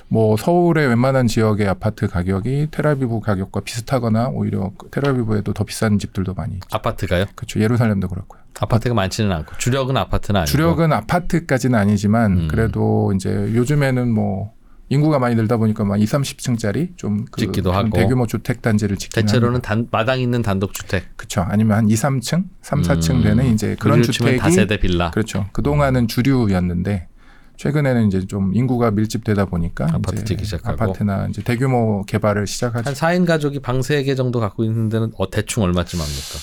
뭐 0.09 0.37
서울의 0.39 0.87
웬만한 0.89 1.27
지역의 1.27 1.67
아파트 1.69 2.07
가격이 2.09 2.69
테라비브 2.71 3.21
가격과 3.21 3.61
비슷하거나 3.61 4.29
오히려 4.29 4.71
테라비브에도 4.91 5.53
더 5.53 5.65
비싼 5.65 5.99
집들도 5.99 6.33
많이 6.35 6.55
있죠. 6.55 6.67
아파트가요? 6.73 7.27
그렇죠. 7.35 7.61
예루살렘도 7.61 8.09
그렇고요. 8.09 8.41
아파트가 8.59 8.95
많지는 8.95 9.33
않고 9.33 9.57
주력은 9.59 9.97
아파트는 9.97 10.41
아니고 10.43 10.51
주력은 10.51 10.93
아파트까지는 10.93 11.79
아니지만 11.79 12.33
음. 12.33 12.49
그래도 12.49 13.13
이제 13.15 13.29
요즘에는 13.55 14.11
뭐 14.15 14.53
인구가 14.91 15.19
많이 15.19 15.35
늘다 15.35 15.57
보니까 15.57 15.85
막 15.85 16.01
2, 16.01 16.05
30층짜리 16.05 16.97
좀 16.97 17.25
그 17.31 17.41
짓기도 17.41 17.71
좀 17.71 17.75
하고. 17.75 17.91
대규모 17.97 18.27
주택 18.27 18.61
단지를 18.63 18.97
짓기는 18.97 19.27
대체로는 19.27 19.63
단, 19.63 19.89
마당 19.91 20.21
있는 20.21 20.43
단독 20.43 20.75
주택 20.75 21.17
그렇죠. 21.17 21.41
아니면 21.41 21.79
한 21.79 21.91
2, 21.91 21.95
3층, 21.95 22.45
3, 22.63 22.83
4층 22.83 23.11
음. 23.17 23.23
되는 23.23 23.47
이제 23.55 23.77
그런 23.79 24.03
주택이 24.03 24.39
다세대 24.39 24.79
빌라 24.79 25.11
그렇죠. 25.11 25.47
그동안은 25.53 26.07
주류였는데 26.09 27.09
최근에는 27.57 28.09
이제 28.09 28.27
좀 28.27 28.53
인구가 28.55 28.91
밀집되다 28.91 29.45
보니까 29.47 29.87
아파트 29.93 30.25
짓기 30.25 30.45
시작하고. 30.45 30.73
아파트나 30.83 31.29
이제 31.29 31.41
대규모 31.43 32.05
개발을 32.05 32.47
시작하죠. 32.47 32.89
한 32.89 32.95
4인 32.95 33.27
가족이 33.27 33.61
방 33.61 33.81
3개 33.81 34.17
정도 34.17 34.41
갖고 34.41 34.65
있는 34.65 34.89
데는 34.89 35.13
어, 35.17 35.31
대충 35.31 35.63
얼마쯤 35.63 36.01
합니까? 36.01 36.39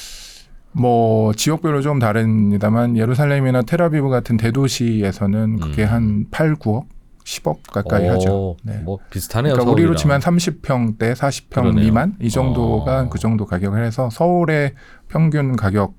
뭐 0.74 1.34
지역별로 1.34 1.82
좀 1.82 2.00
다릅니다만 2.00 2.96
예루살렘이나 2.96 3.62
테라비브 3.62 4.10
같은 4.10 4.38
대도시에서는 4.38 5.60
그게 5.60 5.84
음. 5.84 5.90
한 5.90 6.26
8, 6.32 6.56
9억, 6.56 6.86
10억 7.26 7.60
가까이 7.72 8.08
오, 8.10 8.12
하죠. 8.14 8.58
네. 8.64 8.78
뭐 8.84 8.98
비슷하네요. 9.10 9.54
그러니까 9.54 9.72
우리로 9.72 9.96
서울이랑. 9.98 10.20
치면 10.22 10.98
30평대, 10.98 11.16
40평 11.16 11.50
그러네요. 11.54 11.86
미만 11.86 12.16
이 12.22 12.30
정도가 12.30 13.02
어. 13.02 13.10
그 13.10 13.20
정도 13.20 13.46
가격을 13.46 13.84
해서 13.84 14.10
서울의 14.10 14.74
평균 15.08 15.56
가격 15.56 15.94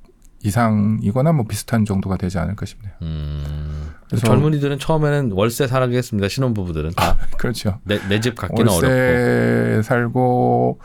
이상이거나 0.45 1.33
뭐 1.33 1.47
비슷한 1.47 1.85
정도가 1.85 2.17
되지 2.17 2.38
않을까 2.38 2.67
싶네요. 2.67 2.93
음, 3.02 3.91
그래서- 4.09 4.26
젊은이들은 4.26 4.81
처음에는 4.81 5.31
월세 5.33 5.69
살아겠습니다. 5.69 6.29
신혼부부들은 6.29 6.91
다. 6.97 7.17
그렇죠. 7.38 7.79
내집 7.85 8.35
갖기는 8.35 8.69
월세 8.71 8.87
어렵고. 8.87 9.83
살고 9.83 10.81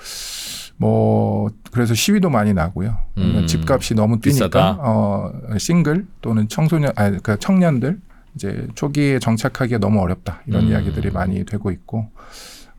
뭐 0.80 1.50
그래서 1.72 1.96
시위도 1.96 2.30
많이 2.30 2.54
나고요. 2.54 2.96
음, 3.18 3.48
집값이 3.48 3.96
너무 3.96 4.20
뛰니까 4.20 4.46
비싸다. 4.48 4.78
어 4.80 5.32
싱글 5.58 6.06
또는 6.22 6.48
청소년 6.48 6.92
아니 6.96 7.18
그 7.24 7.38
청년들 7.40 8.00
이제 8.38 8.68
초기에 8.76 9.18
정착하기가 9.18 9.80
너무 9.80 10.00
어렵다 10.00 10.42
이런 10.46 10.66
음. 10.66 10.68
이야기들이 10.70 11.10
많이 11.10 11.44
되고 11.44 11.72
있고 11.72 12.12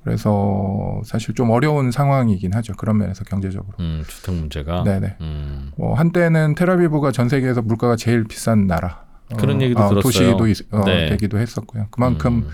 그래서 0.05 1.03
사실 1.05 1.35
좀 1.35 1.51
어려운 1.51 1.91
상황이긴 1.91 2.55
하죠. 2.55 2.75
그런 2.75 2.99
면에서 2.99 3.25
경제적으로. 3.25 3.75
음, 3.81 4.05
주택 4.07 4.33
문제가. 4.37 4.85
네네. 4.85 5.17
음, 5.21 5.73
뭐 5.77 5.95
한때는 5.95 6.55
테라비브가 6.55 7.11
전 7.13 7.29
세계에서 7.29 7.61
물가가 7.63 7.97
제일 7.97 8.23
비싼 8.25 8.67
나라. 8.69 9.05
그런 9.37 9.61
얘기도 9.61 9.81
들었어요. 9.89 10.01
도시도 10.37 10.47
있- 10.47 10.73
어, 10.73 10.85
네. 10.85 11.09
되기도 11.11 11.39
했었고요. 11.39 11.89
그만큼 11.91 12.45
음. 12.47 12.49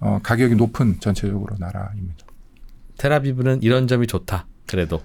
어, 0.00 0.18
가격이 0.22 0.56
높은 0.56 0.98
전체적으로 0.98 1.54
나라입니다. 1.58 2.26
테라비브는 2.98 3.62
이런 3.62 3.86
점이 3.86 4.06
좋다. 4.06 4.46
그래도 4.66 5.00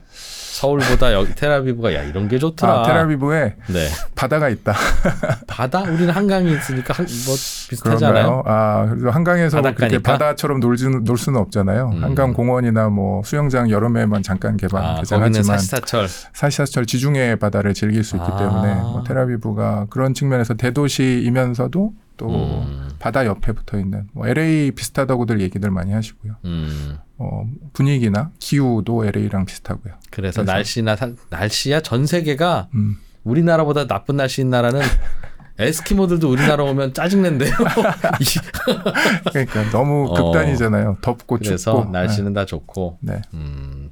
서울보다 0.51 1.13
여기 1.13 1.34
테라비브가 1.34 1.93
야 1.93 2.03
이런 2.03 2.27
게 2.27 2.38
좋더라. 2.38 2.81
아, 2.81 2.84
테라비브에 2.84 3.55
네. 3.67 3.88
바다가 4.15 4.50
있다. 4.50 4.74
바다 5.48 5.81
우리는 5.81 6.10
한강이 6.10 6.51
있으니까 6.53 6.93
한, 6.93 7.05
뭐 7.25 7.36
비슷하잖아요. 7.70 8.43
아, 8.46 8.86
그래도 8.89 9.12
한강에서 9.12 9.62
뭐 9.62 9.72
그렇게 9.74 9.98
바닷가니까? 9.98 10.12
바다처럼 10.12 10.60
놀지는 10.60 11.03
놀 11.05 11.17
수는 11.17 11.39
없잖아요. 11.39 11.91
음. 11.93 12.03
한강 12.03 12.34
공원이나 12.34 12.89
뭐 12.89 13.22
수영장 13.24 13.70
여름에만 13.70 14.24
잠깐 14.24 14.58
개방 14.58 14.84
아, 14.84 15.01
거기는 15.01 15.41
사시사철. 15.41 16.08
사시사철 16.34 16.86
지중해 16.86 17.38
바다를 17.38 17.74
즐길 17.74 18.03
수 18.03 18.17
있기 18.17 18.27
아. 18.29 18.38
때문에 18.38 18.75
뭐 18.75 19.03
테라비브가 19.08 19.88
그런 19.89 20.13
측면에서 20.13 20.55
대도시이면서도 20.55 21.93
또 22.17 22.27
음. 22.27 22.80
바다 23.01 23.25
옆에 23.25 23.51
붙어 23.53 23.79
있는 23.79 24.08
뭐 24.13 24.27
LA 24.27 24.72
비슷하다고들 24.72 25.41
얘기들 25.41 25.72
많이 25.72 25.91
하시고요. 25.91 26.36
음. 26.46 27.00
어, 27.17 27.43
분위기나 27.74 28.29
기후도 28.39 29.03
LA랑 29.05 29.46
비슷하고요. 29.46 29.96
그래서 30.12 30.41
그래서- 30.41 30.43
날씨나 30.43 30.96
사- 30.96 31.10
날씨야 31.31 31.81
전 31.81 32.05
세계가 32.05 32.70
음. 32.75 32.98
우리나라보다 33.24 33.88
나쁜 33.88 34.17
날씨인 34.17 34.51
나라는 34.51 34.81
에스키모들도 35.58 36.29
우리나라 36.29 36.63
오면 36.63 36.93
짜증낸대요. 36.93 37.51
이- 38.22 39.29
그러니까 39.31 39.70
너무 39.72 40.08
어. 40.10 40.13
극단이잖아요. 40.13 40.98
덥고 41.01 41.38
그래서 41.39 41.77
춥고. 41.81 41.91
날씨는 41.91 42.34
다 42.34 42.46
좋고. 42.46 43.00
네. 43.01 43.22
음. 43.34 43.89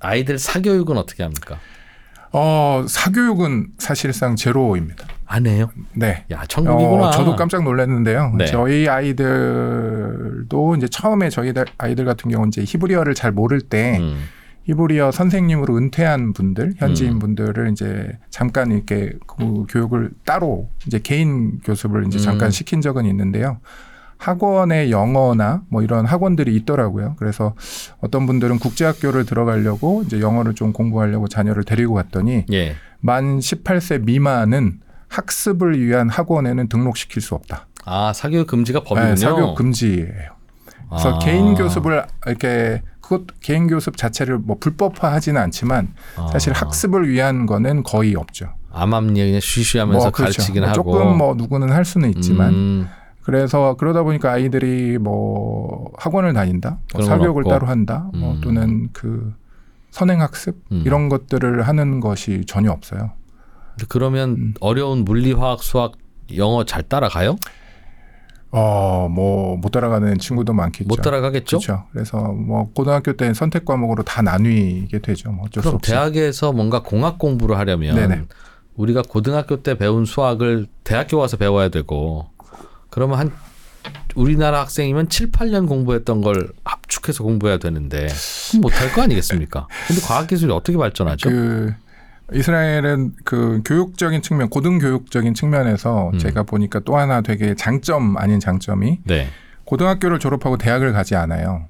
아이들 0.00 0.38
사교육은 0.38 0.96
어떻게 0.96 1.24
합니까? 1.24 1.58
어, 2.32 2.84
사교육은 2.88 3.72
사실상 3.78 4.36
제로입니다. 4.36 5.06
안 5.28 5.46
해요? 5.46 5.70
네. 5.94 6.24
야 6.30 6.42
천국이구나. 6.48 7.08
어, 7.08 7.10
저도 7.10 7.36
깜짝 7.36 7.62
놀랐는데요. 7.62 8.32
네. 8.36 8.46
저희 8.46 8.88
아이들도 8.88 10.76
이제 10.76 10.88
처음에 10.88 11.28
저희 11.28 11.52
아이들 11.76 12.06
같은 12.06 12.30
경우는 12.30 12.48
이제 12.48 12.64
히브리어를 12.66 13.14
잘 13.14 13.30
모를 13.30 13.60
때 13.60 13.98
음. 14.00 14.24
히브리어 14.64 15.12
선생님으로 15.12 15.76
은퇴한 15.76 16.32
분들, 16.32 16.74
현지인 16.78 17.12
음. 17.12 17.18
분들을 17.18 17.70
이제 17.72 18.18
잠깐 18.30 18.70
이렇게 18.72 19.12
그 19.26 19.64
교육을 19.68 20.10
따로 20.24 20.70
이제 20.86 20.98
개인 20.98 21.58
교습을 21.60 22.06
이제 22.06 22.18
음. 22.18 22.22
잠깐 22.22 22.50
시킨 22.50 22.80
적은 22.80 23.04
있는데요. 23.04 23.60
학원의 24.16 24.90
영어나 24.90 25.62
뭐 25.68 25.82
이런 25.82 26.04
학원들이 26.04 26.54
있더라고요. 26.56 27.16
그래서 27.18 27.54
어떤 28.00 28.26
분들은 28.26 28.58
국제학교를 28.58 29.26
들어가려고 29.26 30.02
이제 30.04 30.20
영어를 30.20 30.54
좀 30.54 30.72
공부하려고 30.72 31.28
자녀를 31.28 31.64
데리고 31.64 31.94
갔더니 31.94 32.44
예. 32.50 32.74
만 33.00 33.38
18세 33.38 34.04
미만은 34.04 34.80
학습을 35.08 35.80
위한 35.84 36.08
학원에는 36.08 36.68
등록시킬 36.68 37.22
수 37.22 37.34
없다. 37.34 37.66
아 37.84 38.12
사교육 38.12 38.46
금지가 38.46 38.80
법이군요. 38.80 39.14
네, 39.14 39.16
사교육 39.16 39.54
금지예요. 39.54 40.38
그래서 40.90 41.16
아. 41.16 41.18
개인 41.18 41.54
교습을 41.54 42.04
이렇게 42.26 42.82
그것 43.00 43.22
개인 43.40 43.66
교습 43.66 43.96
자체를 43.96 44.38
뭐 44.38 44.56
불법화하지는 44.58 45.40
않지만 45.40 45.94
사실 46.32 46.52
아. 46.52 46.60
학습을 46.60 47.08
위한 47.08 47.46
거는 47.46 47.82
거의 47.82 48.14
없죠. 48.14 48.54
암암리에 48.70 49.26
그냥 49.26 49.40
쉬쉬하면서 49.40 50.04
뭐 50.04 50.10
그렇죠. 50.10 50.36
가르치긴 50.38 50.62
뭐 50.62 50.70
하고. 50.70 50.74
조금 50.74 51.18
뭐 51.18 51.34
누구는 51.34 51.72
할 51.72 51.84
수는 51.84 52.10
있지만 52.10 52.52
음. 52.52 52.88
그래서 53.22 53.76
그러다 53.78 54.02
보니까 54.02 54.32
아이들이 54.32 54.96
뭐 54.98 55.90
학원을 55.98 56.32
다닌다, 56.32 56.78
뭐 56.94 57.02
사교육을 57.02 57.42
없고. 57.42 57.50
따로 57.50 57.66
한다, 57.66 58.08
뭐 58.14 58.32
음. 58.32 58.40
또는 58.40 58.88
그 58.92 59.34
선행 59.90 60.22
학습 60.22 60.56
음. 60.72 60.82
이런 60.86 61.08
것들을 61.10 61.60
하는 61.62 62.00
것이 62.00 62.44
전혀 62.46 62.70
없어요. 62.70 63.10
그러면 63.88 64.30
음. 64.30 64.54
어려운 64.60 65.04
물리, 65.04 65.32
화학, 65.32 65.62
수학, 65.62 65.92
영어 66.36 66.64
잘 66.64 66.82
따라가요? 66.82 67.36
어, 68.50 69.08
뭐 69.10 69.56
못 69.58 69.70
따라가는 69.70 70.18
친구도 70.18 70.52
많겠죠. 70.54 70.88
못 70.88 70.96
따라가겠죠? 71.02 71.58
그렇죠. 71.58 71.84
그래서 71.92 72.18
뭐 72.32 72.70
고등학교 72.74 73.12
때 73.14 73.34
선택 73.34 73.64
과목으로 73.64 74.02
다 74.04 74.22
나뉘게 74.22 75.00
되죠. 75.00 75.30
뭐 75.32 75.46
어쩔 75.46 75.62
수 75.62 75.68
그럼. 75.68 75.80
대학에서 75.82 76.52
뭔가 76.52 76.82
공학 76.82 77.18
공부를 77.18 77.58
하려면 77.58 77.94
네네. 77.96 78.22
우리가 78.76 79.02
고등학교 79.02 79.62
때 79.62 79.76
배운 79.76 80.04
수학을 80.06 80.66
대학교 80.84 81.18
와서 81.18 81.36
배워야 81.36 81.68
되고 81.68 82.30
그러면 82.90 83.18
한 83.18 83.32
우리나라 84.14 84.60
학생이면 84.60 85.08
7, 85.08 85.30
8년 85.32 85.68
공부했던 85.68 86.22
걸 86.22 86.50
압축해서 86.64 87.24
공부해야 87.24 87.58
되는데 87.58 88.06
못할 88.62 88.92
거 88.92 89.02
아니겠습니까? 89.02 89.66
근데 89.86 90.00
과학 90.02 90.26
기술이 90.28 90.52
어떻게 90.52 90.78
발전하죠? 90.78 91.28
그 91.28 91.74
이스라엘은 92.32 93.14
그 93.24 93.62
교육적인 93.64 94.22
측면, 94.22 94.50
고등교육적인 94.50 95.34
측면에서 95.34 96.10
음. 96.12 96.18
제가 96.18 96.42
보니까 96.42 96.80
또 96.80 96.96
하나 96.96 97.20
되게 97.22 97.54
장점 97.54 98.16
아닌 98.18 98.38
장점이 98.38 99.00
네. 99.04 99.28
고등학교를 99.64 100.18
졸업하고 100.18 100.58
대학을 100.58 100.92
가지 100.92 101.16
않아요. 101.16 101.66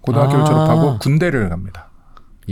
고등학교를 0.00 0.42
아. 0.42 0.44
졸업하고 0.46 0.98
군대를 0.98 1.48
갑니다. 1.50 1.89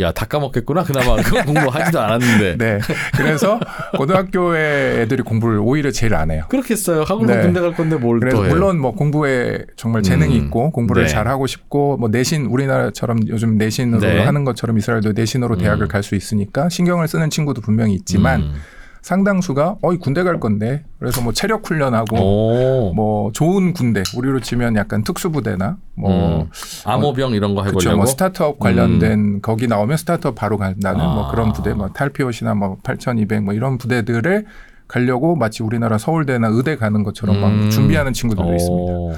야, 0.00 0.12
다 0.12 0.26
까먹겠구나. 0.26 0.84
그나마 0.84 1.16
그 1.16 1.42
공부하지도 1.44 2.00
않았는데. 2.00 2.56
네. 2.56 2.78
그래서 3.16 3.58
고등학교의 3.96 5.02
애들이 5.02 5.22
공부를 5.22 5.58
오히려 5.58 5.90
제일 5.90 6.14
안 6.14 6.30
해요. 6.30 6.44
그렇겠어요. 6.48 7.02
하고 7.02 7.26
네. 7.26 7.40
군대 7.40 7.60
갈 7.60 7.74
건데 7.74 7.96
뭘 7.96 8.20
그래서? 8.20 8.40
물론 8.42 8.78
뭐 8.78 8.92
공부에 8.92 9.64
정말 9.76 10.02
재능이 10.02 10.38
음. 10.38 10.44
있고 10.44 10.70
공부를 10.70 11.04
네. 11.04 11.08
잘 11.08 11.26
하고 11.26 11.46
싶고 11.46 11.96
뭐 11.96 12.08
내신 12.08 12.46
우리나라처럼 12.46 13.28
요즘 13.28 13.58
내신으로 13.58 14.00
네. 14.00 14.24
하는 14.24 14.44
것처럼 14.44 14.78
이스라엘도 14.78 15.12
내신으로 15.12 15.56
대학을 15.56 15.86
음. 15.86 15.88
갈수 15.88 16.14
있으니까 16.14 16.68
신경을 16.68 17.08
쓰는 17.08 17.30
친구도 17.30 17.60
분명히 17.60 17.94
있지만 17.94 18.40
음. 18.42 18.54
상당수가 19.02 19.76
어이 19.82 19.96
군대 19.98 20.22
갈 20.22 20.40
건데 20.40 20.84
그래서 20.98 21.20
뭐 21.22 21.32
체력 21.32 21.68
훈련하고 21.68 22.16
오. 22.16 22.92
뭐 22.94 23.32
좋은 23.32 23.72
군대 23.72 24.02
우리로 24.16 24.40
치면 24.40 24.76
약간 24.76 25.02
특수부대나 25.04 25.76
뭐 25.94 26.40
음. 26.42 26.50
암호병 26.84 27.32
이런 27.32 27.54
거. 27.54 27.64
해보려고. 27.64 27.96
뭐 27.96 28.06
스타트업 28.06 28.58
관련된 28.58 29.42
거기 29.42 29.66
나오면 29.66 29.96
스타트업 29.96 30.34
바로 30.34 30.56
간다는 30.58 31.00
아. 31.00 31.14
뭐 31.14 31.30
그런 31.30 31.52
부대, 31.52 31.74
뭐 31.74 31.88
탈피옷이나 31.88 32.54
뭐 32.54 32.78
8,200 32.82 33.42
뭐 33.42 33.54
이런 33.54 33.78
부대들을 33.78 34.46
가려고 34.86 35.36
마치 35.36 35.62
우리나라 35.62 35.98
서울대나 35.98 36.48
의대 36.50 36.76
가는 36.76 37.02
것처럼 37.02 37.40
막 37.40 37.48
음. 37.48 37.70
준비하는 37.70 38.12
친구들도 38.12 38.54
있습니다. 38.54 38.92
오. 38.92 39.14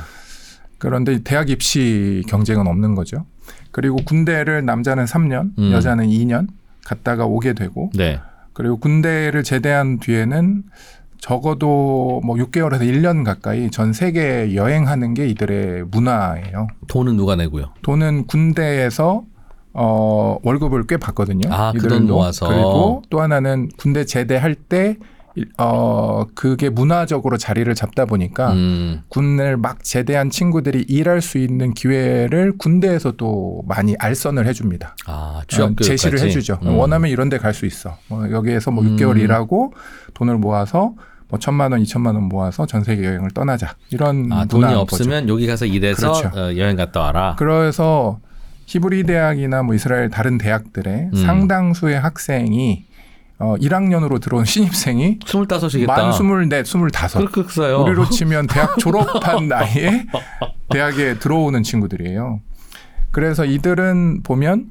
그런데 0.79 1.23
대학 1.23 1.51
입시 1.51 2.23
경쟁은 2.29 2.66
없는 2.66 2.95
거죠. 2.95 3.27
그리고 3.71 3.97
군대를 4.05 4.64
남자는 4.64 5.05
3년, 5.05 5.51
음. 5.59 5.73
여자는 5.73 6.09
2년 6.09 6.49
갔다가 6.85 7.27
오게 7.27 7.53
되고 7.53 7.90
네. 7.95 8.19
그리고 8.61 8.77
군대를 8.77 9.42
제대한 9.42 9.99
뒤에는 10.01 10.64
적어도 11.18 12.20
뭐 12.25 12.37
6개월에서 12.37 12.81
1년 12.83 13.25
가까이 13.25 13.70
전 13.70 13.92
세계 13.92 14.55
여행하는 14.55 15.14
게 15.14 15.29
이들의 15.29 15.85
문화예요. 15.90 16.66
돈은 16.88 17.16
누가 17.16 17.37
내고요? 17.37 17.73
돈은 17.83 18.27
군대에서 18.27 19.25
어 19.73 20.37
월급을 20.42 20.87
꽤 20.87 20.96
받거든요. 20.99 21.49
아, 21.53 21.73
그돈. 21.73 22.07
모아서. 22.07 22.49
그리고 22.49 23.03
또 23.09 23.20
하나는 23.20 23.70
군대 23.79 24.05
제대할 24.05 24.55
때 24.55 24.96
어, 25.59 26.24
그게 26.35 26.68
문화적으로 26.70 27.37
자리를 27.37 27.72
잡다 27.74 28.05
보니까 28.05 28.53
음. 28.53 29.03
군을 29.09 29.57
막 29.57 29.83
제대한 29.85 30.31
친구들이 30.31 30.85
일할 30.88 31.20
수 31.20 31.38
있는 31.38 31.74
기회를 31.74 32.59
군대에서 32.59 33.12
또 33.12 33.62
많이 33.66 33.94
알선을 33.98 34.46
해줍니다. 34.46 34.96
아, 35.07 35.42
취업 35.48 35.72
어. 35.72 35.74
제시를 35.83 36.18
해주죠. 36.20 36.59
음. 36.62 36.76
원하면 36.76 37.11
이런 37.11 37.29
데 37.29 37.38
갈 37.38 37.53
수 37.55 37.66
있어. 37.66 37.96
뭐 38.09 38.31
여기에서 38.31 38.70
뭐 38.70 38.85
음. 38.85 38.96
6개월 38.96 39.18
일하고 39.20 39.72
돈을 40.14 40.37
모아서 40.38 40.94
뭐 41.29 41.38
천만 41.38 41.72
원, 41.72 41.81
이천만 41.81 42.14
원 42.16 42.24
모아서 42.24 42.66
전 42.66 42.83
세계 42.85 43.05
여행을 43.05 43.31
떠나자. 43.31 43.76
이런 43.90 44.33
아, 44.33 44.44
돈이 44.46 44.61
문화인 44.62 44.79
거죠. 44.79 44.96
없으면 44.96 45.29
여기 45.29 45.46
가서 45.46 45.64
일해서 45.66 46.12
그렇죠. 46.12 46.38
어, 46.38 46.57
여행 46.57 46.76
갔다 46.76 47.00
와라. 47.00 47.37
그래서 47.38 48.18
히브리 48.66 49.05
대학이나 49.05 49.62
뭐 49.62 49.74
이스라엘 49.74 50.11
다른 50.11 50.38
대학들의 50.38 51.11
음. 51.12 51.14
상당수의 51.14 52.00
학생이 52.00 52.85
어 53.40 53.57
1학년으로 53.57 54.20
들어온 54.20 54.44
신입생이 54.44 55.20
스물다섯이겠다. 55.26 55.92
만 55.96 56.12
스물넷, 56.12 56.66
스물다섯. 56.66 57.31
그렇게 57.31 57.50
써요. 57.50 57.83
우리로 57.83 58.09
치면 58.11 58.46
대학 58.46 58.79
졸업한 58.79 59.48
나이에 59.48 60.07
대학에 60.68 61.18
들어오는 61.18 61.62
친구들이에요. 61.62 62.40
그래서 63.11 63.44
이들은 63.46 64.22
보면 64.22 64.70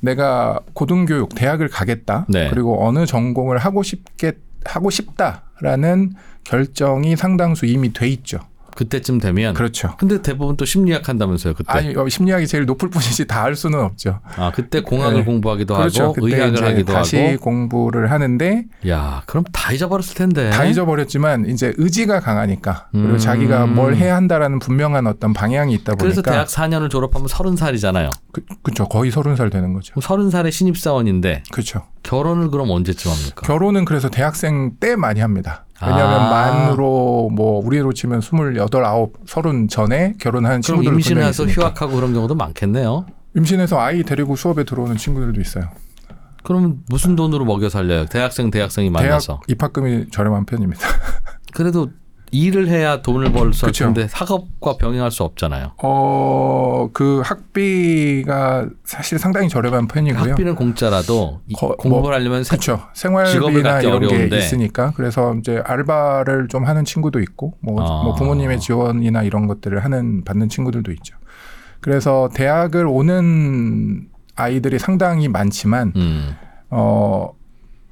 내가 0.00 0.60
고등교육 0.74 1.34
대학을 1.34 1.68
가겠다. 1.68 2.26
네. 2.28 2.50
그리고 2.50 2.86
어느 2.86 3.06
전공을 3.06 3.58
하고 3.58 3.82
싶게 3.82 4.32
하고 4.64 4.90
싶다라는 4.90 6.12
결정이 6.44 7.16
상당수 7.16 7.66
이미 7.66 7.92
돼 7.92 8.08
있죠. 8.08 8.40
그때쯤 8.78 9.18
되면. 9.18 9.54
그렇죠. 9.54 9.96
근데 9.98 10.22
대부분 10.22 10.56
또 10.56 10.64
심리학 10.64 11.08
한다면서요, 11.08 11.54
그때. 11.54 11.72
아니 11.72 11.96
어, 11.96 12.08
심리학이 12.08 12.46
제일 12.46 12.64
높을 12.64 12.88
뿐이지 12.90 13.26
다 13.26 13.38
할 13.48 13.56
수는 13.56 13.80
없죠. 13.80 14.20
아, 14.36 14.52
그때 14.54 14.80
공학을 14.82 15.18
네. 15.20 15.24
공부하기도 15.24 15.74
그렇죠. 15.74 16.04
하고 16.04 16.14
의학을 16.28 16.62
하기도 16.62 16.92
다시 16.92 17.16
하고. 17.16 17.38
공부를 17.38 18.10
하는데 18.10 18.64
야, 18.88 19.22
그럼 19.26 19.44
다 19.52 19.72
잊어버렸을 19.72 20.14
텐데. 20.14 20.50
다 20.50 20.64
잊어버렸지만 20.64 21.46
이제 21.48 21.72
의지가 21.76 22.20
강하니까 22.20 22.88
그리고 22.92 23.08
음. 23.10 23.18
자기가 23.18 23.66
뭘 23.66 23.96
해야 23.96 24.14
한다라는 24.16 24.58
분명한 24.58 25.06
어떤 25.06 25.32
방향이 25.32 25.72
있다 25.74 25.94
보니까 25.94 26.02
그래서 26.02 26.22
대학 26.22 26.46
4년을 26.48 26.90
졸업하면 26.90 27.26
서른 27.28 27.56
살이잖아요. 27.56 28.10
그, 28.32 28.42
그렇죠. 28.62 28.86
거의 28.88 29.10
서른 29.10 29.34
살 29.34 29.50
되는 29.50 29.72
거죠. 29.72 29.98
서른 30.00 30.30
살의 30.30 30.52
신입사원인데 30.52 31.44
그렇죠. 31.50 31.82
결혼을 32.02 32.50
그럼 32.50 32.70
언제쯤 32.70 33.10
합니까? 33.10 33.46
결혼은 33.46 33.84
그래서 33.84 34.08
대학생 34.08 34.72
때 34.80 34.94
많이 34.96 35.20
합니다. 35.20 35.64
왜냐하면 35.80 36.20
아. 36.22 36.30
만으로 36.30 37.30
뭐 37.32 37.64
우리로 37.64 37.92
치면 37.92 38.20
스물여덟 38.20 38.84
아홉 38.84 39.14
서른 39.26 39.68
전에 39.68 40.14
그럼 40.60 40.60
친구들 40.60 40.92
임신해서. 40.92 41.46
휴학하고 41.46 41.94
그런 41.94 42.12
경우도 42.12 42.34
많겠네요. 42.34 43.06
임신해서 43.36 43.78
아이 43.78 44.02
데리고 44.02 44.34
수업에 44.34 44.64
들어오는 44.64 44.96
친구들도 44.96 45.40
있어요. 45.40 45.68
그러면 46.42 46.78
무슨 46.88 47.14
돈으로 47.14 47.44
먹여 47.44 47.68
살려요? 47.68 48.06
대학생 48.06 48.50
대학생이 48.50 48.90
만나서. 48.90 49.34
대학 49.34 49.42
입학금이 49.48 50.10
저렴한 50.10 50.46
편입니다. 50.46 50.80
그래도 51.54 51.88
일을 52.30 52.68
해야 52.68 53.00
돈을 53.02 53.32
벌 53.32 53.52
수. 53.52 53.66
있는데 53.66 54.06
학업과 54.12 54.76
병행할 54.76 55.10
수 55.10 55.22
없잖아요. 55.24 55.72
어, 55.82 56.88
그 56.92 57.22
학비가 57.24 58.68
사실 58.84 59.18
상당히 59.18 59.48
저렴한 59.48 59.88
편이고요. 59.88 60.30
학비는 60.30 60.54
공짜라도 60.54 61.40
이- 61.46 61.54
거- 61.54 61.76
공부를 61.76 62.02
뭐, 62.02 62.12
하려면 62.12 62.44
세- 62.44 62.50
그렇죠. 62.56 62.80
생활비나 62.94 63.80
이런 63.80 63.94
어려운데. 63.96 64.28
게 64.28 64.38
있으니까 64.38 64.92
그래서 64.96 65.34
이제 65.34 65.62
알바를 65.64 66.48
좀 66.48 66.64
하는 66.64 66.84
친구도 66.84 67.20
있고 67.20 67.54
뭐, 67.60 67.80
아. 67.82 68.02
뭐 68.04 68.14
부모님의 68.14 68.60
지원이나 68.60 69.22
이런 69.22 69.46
것들을 69.46 69.82
하는 69.84 70.24
받는 70.24 70.48
친구들도 70.48 70.92
있죠. 70.92 71.16
그래서 71.80 72.28
대학을 72.34 72.86
오는 72.86 74.08
아이들이 74.36 74.78
상당히 74.78 75.28
많지만 75.28 75.92
음. 75.96 76.34
어 76.70 77.30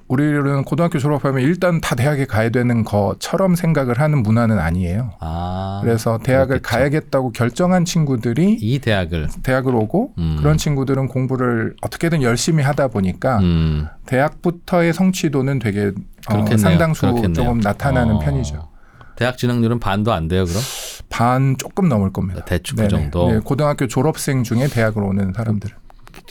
우리는 0.09 0.63
고등학교 0.65 0.99
졸업하면 0.99 1.43
일단 1.43 1.81
다 1.81 1.97
대학에 1.97 2.27
가야 2.27 2.51
되는 2.51 2.85
것처럼 2.85 3.57
생각을 3.57 3.99
하는 4.01 4.23
문화는 4.23 4.59
아니에요. 4.59 5.13
아. 5.21 5.81
그래서 5.83 6.19
대학을 6.19 6.61
그렇겠죠. 6.61 6.69
가야겠다고 6.69 7.33
결정한 7.33 7.85
친구들이 7.85 8.59
이 8.61 8.79
대학을 8.79 9.29
대학을 9.43 9.75
오고 9.75 10.15
음. 10.19 10.37
그런 10.39 10.57
친구들은 10.57 11.09
공부를 11.09 11.75
어떻게든 11.83 12.23
열심히 12.23 12.63
하다 12.63 12.89
보니까 12.89 13.39
음. 13.39 13.89
대학부터의 14.07 14.93
성취도는 14.93 15.59
되게 15.59 15.93
어. 16.31 16.57
상당수 16.57 17.03
그렇겠네요. 17.03 17.33
조금 17.35 17.61
나타나는 17.61 18.15
어. 18.15 18.19
편이죠. 18.21 18.69
대학 19.17 19.39
진학률은 19.39 19.81
반도 19.81 20.13
안 20.13 20.29
돼요, 20.29 20.45
그럼? 20.45 20.61
반 21.09 21.57
조금 21.59 21.89
넘을 21.89 22.13
겁니다. 22.13 22.45
대충 22.45 22.77
그. 22.77 22.89
정도. 22.89 23.33
네, 23.33 23.39
고등학교 23.39 23.87
졸업생 23.89 24.43
중에 24.45 24.69
대학을 24.69 25.03
오는 25.03 25.33
사람들 25.33 25.71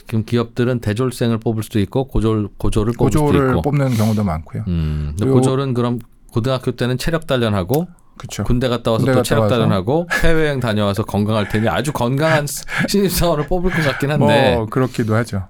지금 0.06 0.24
기업들은 0.24 0.80
대졸생을 0.80 1.38
뽑을 1.38 1.62
수도 1.62 1.80
있고 1.80 2.06
고졸 2.08 2.48
고졸을 2.58 2.92
뽑을 2.96 3.12
수도 3.12 3.34
있고. 3.50 3.62
뽑는 3.62 3.94
경우도 3.94 4.22
많고요. 4.24 4.64
음. 4.68 5.14
고졸은 5.20 5.74
그럼 5.74 5.98
고등학교 6.32 6.72
때는 6.72 6.96
체력 6.98 7.26
단련하고 7.26 7.86
그렇죠. 8.16 8.44
군대 8.44 8.68
갔다 8.68 8.92
와서 8.92 9.00
군대 9.04 9.12
또 9.12 9.18
갔다 9.18 9.24
체력 9.28 9.42
와서. 9.42 9.54
단련하고 9.56 10.06
해외여행 10.22 10.60
다녀와서 10.60 11.04
건강할 11.04 11.48
테니 11.48 11.68
아주 11.68 11.92
건강한 11.92 12.46
신입사원을 12.88 13.46
뽑을 13.48 13.70
것 13.70 13.82
같긴 13.82 14.10
한데 14.10 14.54
뭐 14.56 14.66
그렇기도 14.66 15.14
하죠. 15.16 15.48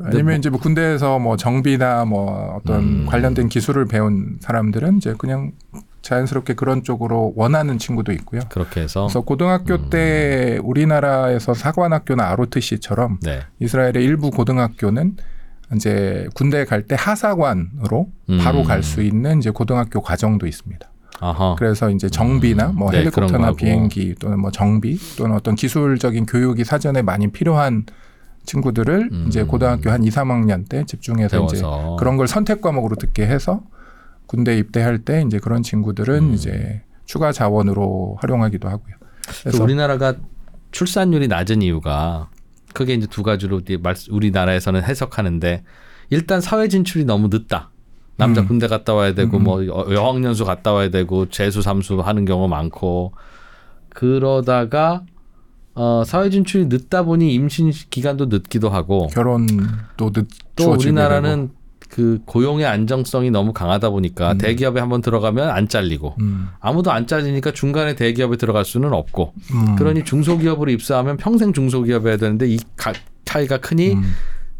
아니면 0.00 0.24
뭐- 0.26 0.34
이제 0.34 0.48
뭐 0.48 0.60
군대에서 0.60 1.18
뭐 1.18 1.36
정비나 1.36 2.04
뭐 2.04 2.56
어떤 2.60 2.80
음. 2.80 3.06
관련된 3.08 3.48
기술을 3.48 3.86
배운 3.86 4.36
사람들은 4.40 4.98
이제 4.98 5.14
그냥 5.18 5.50
자연스럽게 6.02 6.54
그런 6.54 6.82
쪽으로 6.84 7.32
원하는 7.36 7.78
친구도 7.78 8.12
있고요. 8.12 8.40
그렇게 8.48 8.82
해서 8.82 9.02
그래서 9.02 9.20
고등학교 9.20 9.74
음. 9.74 9.90
때 9.90 10.58
우리나라에서 10.62 11.54
사관학교나 11.54 12.30
ROTC처럼 12.30 13.18
네. 13.22 13.40
이스라엘의 13.60 14.04
일부 14.04 14.30
고등학교는 14.30 15.16
이제 15.74 16.26
군대 16.34 16.64
갈 16.64 16.86
때 16.86 16.94
하사관으로 16.98 18.08
음. 18.30 18.38
바로 18.42 18.62
갈 18.62 18.82
수 18.82 19.02
있는 19.02 19.38
이제 19.38 19.50
고등학교 19.50 20.00
과정도 20.00 20.46
있습니다. 20.46 20.88
아하. 21.20 21.56
그래서 21.58 21.90
이제 21.90 22.08
정비나 22.08 22.68
뭐 22.68 22.90
네, 22.90 22.98
헬리콥터나. 22.98 23.52
비행기 23.52 24.14
또는 24.20 24.40
뭐 24.40 24.50
정비 24.50 24.98
또는 25.16 25.34
어떤 25.34 25.56
기술적인 25.56 26.26
교육이 26.26 26.64
사전에 26.64 27.02
많이 27.02 27.28
필요한 27.28 27.84
친구들을 28.44 29.08
음. 29.12 29.24
이제 29.28 29.42
고등학교 29.42 29.90
한 29.90 30.04
2, 30.04 30.08
3학년 30.08 30.68
때 30.68 30.84
집중해서 30.86 31.44
이제 31.44 31.56
배워서 31.60 31.96
그런 31.98 32.16
걸 32.16 32.28
선택 32.28 32.62
과목으로 32.62 32.96
듣게 32.96 33.26
해서 33.26 33.60
군대 34.28 34.56
입대할 34.58 35.00
때 35.00 35.24
이제 35.26 35.38
그런 35.40 35.64
친구들은 35.64 36.18
음. 36.30 36.34
이제 36.34 36.82
추가 37.06 37.32
자원으로 37.32 38.18
활용하기도 38.20 38.68
하고요. 38.68 38.94
또 39.00 39.32
그래서 39.42 39.64
우리나라가 39.64 40.14
출산율이 40.70 41.26
낮은 41.28 41.62
이유가 41.62 42.28
크게 42.74 42.94
이제 42.94 43.06
두 43.08 43.22
가지로 43.22 43.62
우리나라에서는 44.10 44.82
해석하는데 44.84 45.64
일단 46.10 46.40
사회 46.40 46.68
진출이 46.68 47.04
너무 47.06 47.28
늦다. 47.28 47.70
남자 48.16 48.42
음. 48.42 48.48
군대 48.48 48.66
갔다 48.68 48.92
와야 48.94 49.14
되고 49.14 49.38
음. 49.38 49.44
뭐 49.44 49.66
여- 49.66 49.86
여학년수 49.90 50.44
갔다 50.44 50.72
와야 50.72 50.90
되고 50.90 51.28
재수 51.30 51.62
삼수 51.62 51.98
하는 52.00 52.24
경우 52.26 52.48
많고 52.48 53.12
그러다가 53.90 55.04
어 55.74 56.02
사회 56.04 56.28
진출이 56.28 56.66
늦다 56.66 57.04
보니 57.04 57.32
임신 57.34 57.70
기간도 57.70 58.26
늦기도 58.26 58.68
하고 58.68 59.06
결혼도 59.08 60.12
늦 60.12 60.26
또 60.56 60.72
우리나라는 60.72 61.50
그 61.88 62.20
고용의 62.26 62.66
안정성이 62.66 63.30
너무 63.30 63.52
강하다 63.52 63.90
보니까 63.90 64.32
음. 64.32 64.38
대기업에 64.38 64.78
한번 64.80 65.00
들어가면 65.00 65.48
안 65.50 65.68
잘리고 65.68 66.14
음, 66.20 66.48
아무도 66.60 66.92
안 66.92 67.06
잘리니까 67.06 67.52
중간에 67.52 67.94
대기업에 67.96 68.36
들어갈 68.36 68.64
수는 68.64 68.92
없고 68.92 69.32
음, 69.54 69.76
그러니 69.76 70.04
중소기업으로 70.04 70.70
입사하면 70.70 71.16
평생 71.16 71.52
중소기업에 71.52 72.10
해야 72.10 72.16
되는데 72.18 72.46
이 72.46 72.58
가- 72.76 72.92
차이가 73.24 73.58
크니 73.58 73.94
음, 73.94 74.02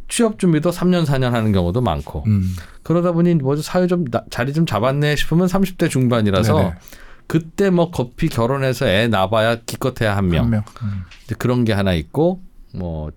취업 0.08 0.38
준비도 0.38 0.70
3년 0.70 1.04
4년 1.04 1.30
하는 1.32 1.52
경우도 1.52 1.82
많고 1.82 2.24
음, 2.26 2.54
그러다 2.82 3.12
보니 3.12 3.34
뭐 3.34 3.54
사회 3.56 3.86
좀 3.86 4.04
나- 4.06 4.24
자리 4.30 4.52
좀 4.54 4.64
잡았네 4.64 5.16
싶으면 5.16 5.46
30대 5.48 5.90
중반이라서 5.90 6.54
네네. 6.56 6.74
그때 7.26 7.68
뭐 7.68 7.90
급히 7.90 8.28
결혼해서 8.30 8.88
애 8.88 9.06
낳아봐야 9.06 9.56
기껏해야 9.66 10.16
한 10.16 10.28
명 10.30 10.44
한 10.44 10.50
명. 10.50 10.62
음. 10.82 11.02
그런 11.36 11.64
게 11.64 11.74
하나 11.74 11.92
있고 11.92 12.40
뭐 12.74 13.10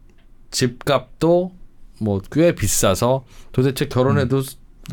집값도 0.49 1.53
뭐 2.01 2.21
꽤 2.31 2.53
비싸서 2.55 3.23
도대체 3.51 3.87
결혼해도 3.87 4.37
음. 4.37 4.43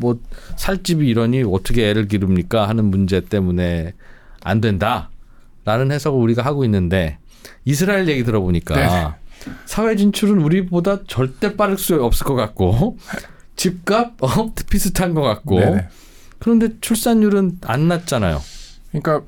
뭐 0.00 0.18
살 0.56 0.82
집이 0.82 1.08
이러니 1.08 1.42
어떻게 1.44 1.88
애를 1.88 2.08
기릅니까 2.08 2.68
하는 2.68 2.84
문제 2.86 3.20
때문에 3.20 3.94
안 4.42 4.60
된다라는 4.60 5.90
해석을 5.90 6.20
우리가 6.20 6.44
하고 6.44 6.64
있는데 6.64 7.18
이스라엘 7.64 8.08
얘기 8.08 8.22
들어보니까 8.24 8.74
네. 8.76 9.50
사회 9.66 9.96
진출은 9.96 10.38
우리보다 10.38 11.04
절대 11.06 11.56
빠를 11.56 11.78
수 11.78 12.02
없을 12.02 12.26
것 12.26 12.34
같고 12.34 12.98
집값 13.56 14.22
어 14.22 14.52
비슷한 14.70 15.14
것 15.14 15.22
같고 15.22 15.58
네네. 15.60 15.88
그런데 16.38 16.68
출산율은 16.80 17.58
안 17.62 17.88
낮잖아요. 17.88 18.40
그러니까 18.90 19.22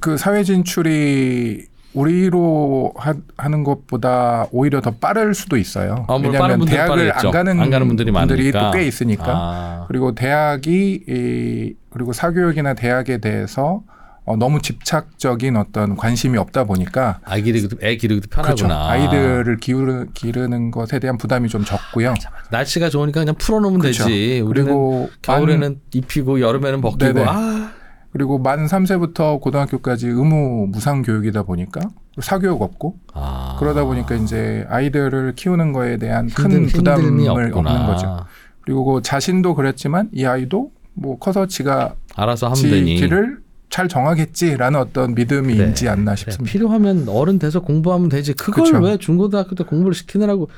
그 0.00 0.16
사회 0.16 0.44
진출이 0.44 1.66
우리로 1.98 2.92
하, 2.96 3.14
하는 3.36 3.64
것보다 3.64 4.46
오히려 4.52 4.80
더 4.80 4.92
빠를 4.92 5.34
수도 5.34 5.56
있어요. 5.56 6.06
아, 6.08 6.14
왜냐하면 6.14 6.64
대학을. 6.64 7.12
안 7.12 7.30
가는, 7.30 7.60
안 7.60 7.70
가는 7.70 7.88
분들이 7.88 8.12
많으니까. 8.12 8.70
또꽤 8.70 8.86
있으니까. 8.86 9.24
아, 9.26 9.84
그리고 9.88 10.14
대학이 10.14 11.04
이, 11.08 11.74
그리고 11.90 12.12
사교육이나 12.12 12.74
대학에 12.74 13.18
대해서 13.18 13.82
어, 14.24 14.36
너무 14.36 14.60
집착적인 14.60 15.56
어떤 15.56 15.96
관심이 15.96 16.36
없다 16.36 16.64
보니까 16.64 17.18
아이 17.24 17.40
기르기도 17.40 17.78
애 17.82 17.96
기르기도 17.96 18.28
그렇죠. 18.28 18.66
편하구나. 18.66 18.90
아이들을 18.90 19.56
기르, 19.56 20.06
기르는 20.12 20.70
것에 20.70 20.98
대한 20.98 21.16
부담이 21.16 21.48
좀 21.48 21.64
적고요. 21.64 22.12
날씨가 22.50 22.90
좋으니까 22.90 23.20
그냥 23.20 23.34
풀어놓으면 23.36 23.80
그렇죠. 23.80 24.04
되지. 24.04 24.44
그리고 24.46 25.08
겨울에는 25.22 25.60
만, 25.60 25.80
입히고 25.94 26.42
여름에는 26.42 26.82
벗기고 26.82 27.12
네네. 27.14 27.24
아 27.26 27.70
그리고 28.12 28.38
만 28.38 28.66
3세부터 28.66 29.40
고등학교까지 29.40 30.08
의무 30.08 30.68
무상 30.70 31.02
교육이다 31.02 31.42
보니까 31.42 31.80
사교육 32.20 32.62
없고 32.62 32.96
아. 33.12 33.56
그러다 33.58 33.84
보니까 33.84 34.14
이제 34.16 34.64
아이들을 34.68 35.34
키우는 35.36 35.72
거에 35.72 35.98
대한 35.98 36.28
큰 36.28 36.50
힘든- 36.52 36.66
부담을 36.66 37.04
힘듦이 37.04 37.28
없는 37.28 37.46
없구나. 37.52 37.86
거죠. 37.86 38.16
그리고 38.62 38.84
그 38.84 39.02
자신도 39.02 39.54
그랬지만 39.54 40.08
이 40.12 40.24
아이도 40.24 40.70
뭐 40.94 41.18
커서 41.18 41.46
지가 41.46 41.94
알아서 42.16 42.46
하면 42.46 42.56
지 42.56 42.70
되니. 42.70 42.96
길을 42.96 43.38
잘 43.70 43.86
정하겠지라는 43.86 44.80
어떤 44.80 45.14
믿음이 45.14 45.56
그래, 45.56 45.68
있지 45.68 45.88
않나 45.88 46.12
그래. 46.12 46.16
싶습니다. 46.16 46.50
필요하면 46.50 47.08
어른 47.08 47.38
돼서 47.38 47.60
공부하면 47.60 48.08
되지. 48.08 48.32
그걸 48.32 48.64
그쵸. 48.64 48.78
왜 48.82 48.96
중고등학교 48.96 49.54
때 49.54 49.62
공부를 49.64 49.94
시키느라고 49.94 50.48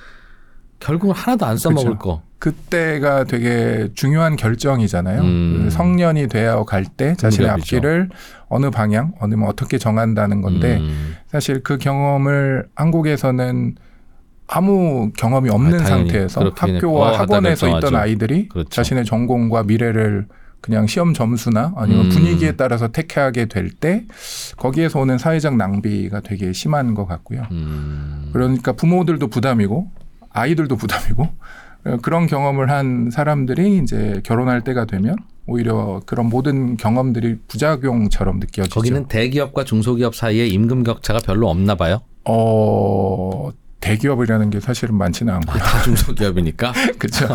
결국은 0.80 1.14
하나도 1.14 1.46
안 1.46 1.56
써먹을 1.56 1.92
그쵸. 1.92 1.98
거. 1.98 2.22
그때가 2.38 3.24
되게 3.24 3.88
중요한 3.94 4.34
결정이잖아요. 4.34 5.20
음. 5.20 5.60
그 5.64 5.70
성년이 5.70 6.28
되어 6.28 6.64
갈 6.64 6.84
때 6.86 7.14
자신의. 7.14 7.50
앞길을 7.50 8.08
어느 8.48 8.70
방향, 8.70 9.12
어느 9.20 9.34
뭐 9.34 9.48
어떻게 9.50 9.76
정한다는 9.76 10.40
건데 10.40 10.78
음. 10.78 11.16
사실 11.28 11.62
그 11.62 11.76
경험을 11.76 12.66
한국에서는 12.74 13.74
아무 14.48 15.12
경험이 15.16 15.50
없는 15.50 15.80
아, 15.80 15.84
상태에서. 15.84 16.50
학교와 16.56 17.10
어, 17.10 17.12
학원에서 17.14 17.68
있던. 17.78 17.94
아이들이 17.94 18.48
그렇죠. 18.48 18.70
자신의 18.70 19.04
전공과 19.04 19.64
미래를 19.64 20.26
그냥 20.62 20.86
시험 20.86 21.12
점수나 21.14 21.72
아니면 21.76 22.06
음. 22.06 22.10
분위기에 22.10 22.52
따라서 22.52 22.88
택하게 22.88 23.46
될 23.46 23.70
때 23.70 24.04
거기에서 24.56 24.98
오는 25.00 25.18
사회적 25.18 25.56
낭비가 25.56 26.20
되게 26.20 26.52
심한 26.52 26.94
것 26.94 27.06
같고요. 27.06 27.42
음. 27.50 28.30
그러니까 28.32 28.72
부모들도 28.72 29.28
부담이고 29.28 29.90
아이들도 30.32 30.76
부담이고 30.76 31.28
어, 31.86 31.96
그런 32.02 32.26
경험을 32.26 32.70
한 32.70 33.10
사람들이 33.10 33.78
이제 33.78 34.20
결혼할 34.24 34.62
때가 34.62 34.84
되면 34.84 35.16
오히려 35.46 36.00
그런 36.06 36.26
모든 36.28 36.76
경험들이 36.76 37.38
부작용처럼 37.48 38.38
느껴지죠. 38.38 38.74
거기는 38.74 39.06
대기업과 39.08 39.64
중소기업 39.64 40.14
사이에 40.14 40.46
임금 40.46 40.84
격차가 40.84 41.20
별로 41.20 41.48
없나 41.48 41.74
봐요. 41.74 42.02
어 42.24 43.50
대기업이라는 43.80 44.50
게 44.50 44.60
사실은 44.60 44.94
많지는 44.96 45.32
않고요. 45.34 45.58
다 45.58 45.82
중소기업이니까. 45.82 46.72
그렇죠. 46.98 47.26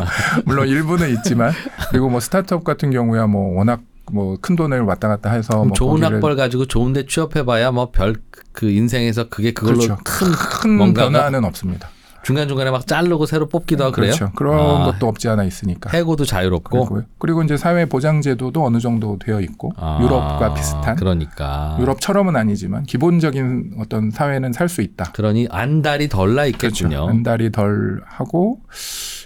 물론 0.46 0.68
일부는 0.68 1.10
있지만 1.18 1.52
그리고 1.90 2.10
뭐 2.10 2.20
스타트업 2.20 2.64
같은 2.64 2.92
경우야 2.92 3.26
뭐 3.28 3.58
워낙 3.58 3.82
뭐 4.12 4.38
큰 4.40 4.56
돈을 4.56 4.82
왔다 4.82 5.08
갔다 5.08 5.32
해서 5.32 5.64
뭐 5.66 5.74
좋은 5.74 6.04
학벌 6.04 6.36
가지고 6.36 6.66
좋은데 6.68 7.08
취업해봐야 7.08 7.72
뭐 7.72 7.92
별 7.92 8.16
그 8.52 8.70
인생에서 8.70 9.28
그게 9.28 9.52
그걸로 9.52 9.80
그렇죠. 9.80 9.98
큰 10.06 10.32
큰 10.78 10.94
변화는 10.94 11.44
없습니다. 11.44 11.90
중간 12.26 12.48
중간에 12.48 12.72
막 12.72 12.88
자르고 12.88 13.28
새로 13.28 13.48
뽑기도 13.48 13.84
하고 13.84 13.94
그래요. 13.94 14.14
그렇죠. 14.16 14.34
그런 14.34 14.82
아, 14.82 14.86
것도 14.86 15.08
없지 15.08 15.30
않아 15.30 15.44
있으니까. 15.44 15.92
해고도 15.96 16.26
자유롭고 16.26 16.70
그리고요. 16.86 17.04
그리고 17.20 17.44
이제 17.44 17.56
사회 17.56 17.86
보장 17.86 18.22
제도도 18.22 18.66
어느 18.66 18.80
정도 18.80 19.20
되어 19.20 19.40
있고 19.42 19.72
아, 19.78 20.00
유럽과 20.02 20.56
비슷한 20.56 20.96
그러니까 20.96 21.78
유럽처럼은 21.80 22.36
아니지만 22.36 22.84
기본적인 22.84 23.76
어떤 23.80 24.10
사회는 24.10 24.54
살 24.54 24.66
수 24.66 24.82
있다. 24.82 25.12
그러니 25.14 25.48
안달이 25.52 26.10
덜나 26.10 26.50
그렇죠. 26.50 26.88
있겠군요. 26.88 27.08
안달이 27.08 27.52
덜 27.52 28.02
하고 28.04 28.60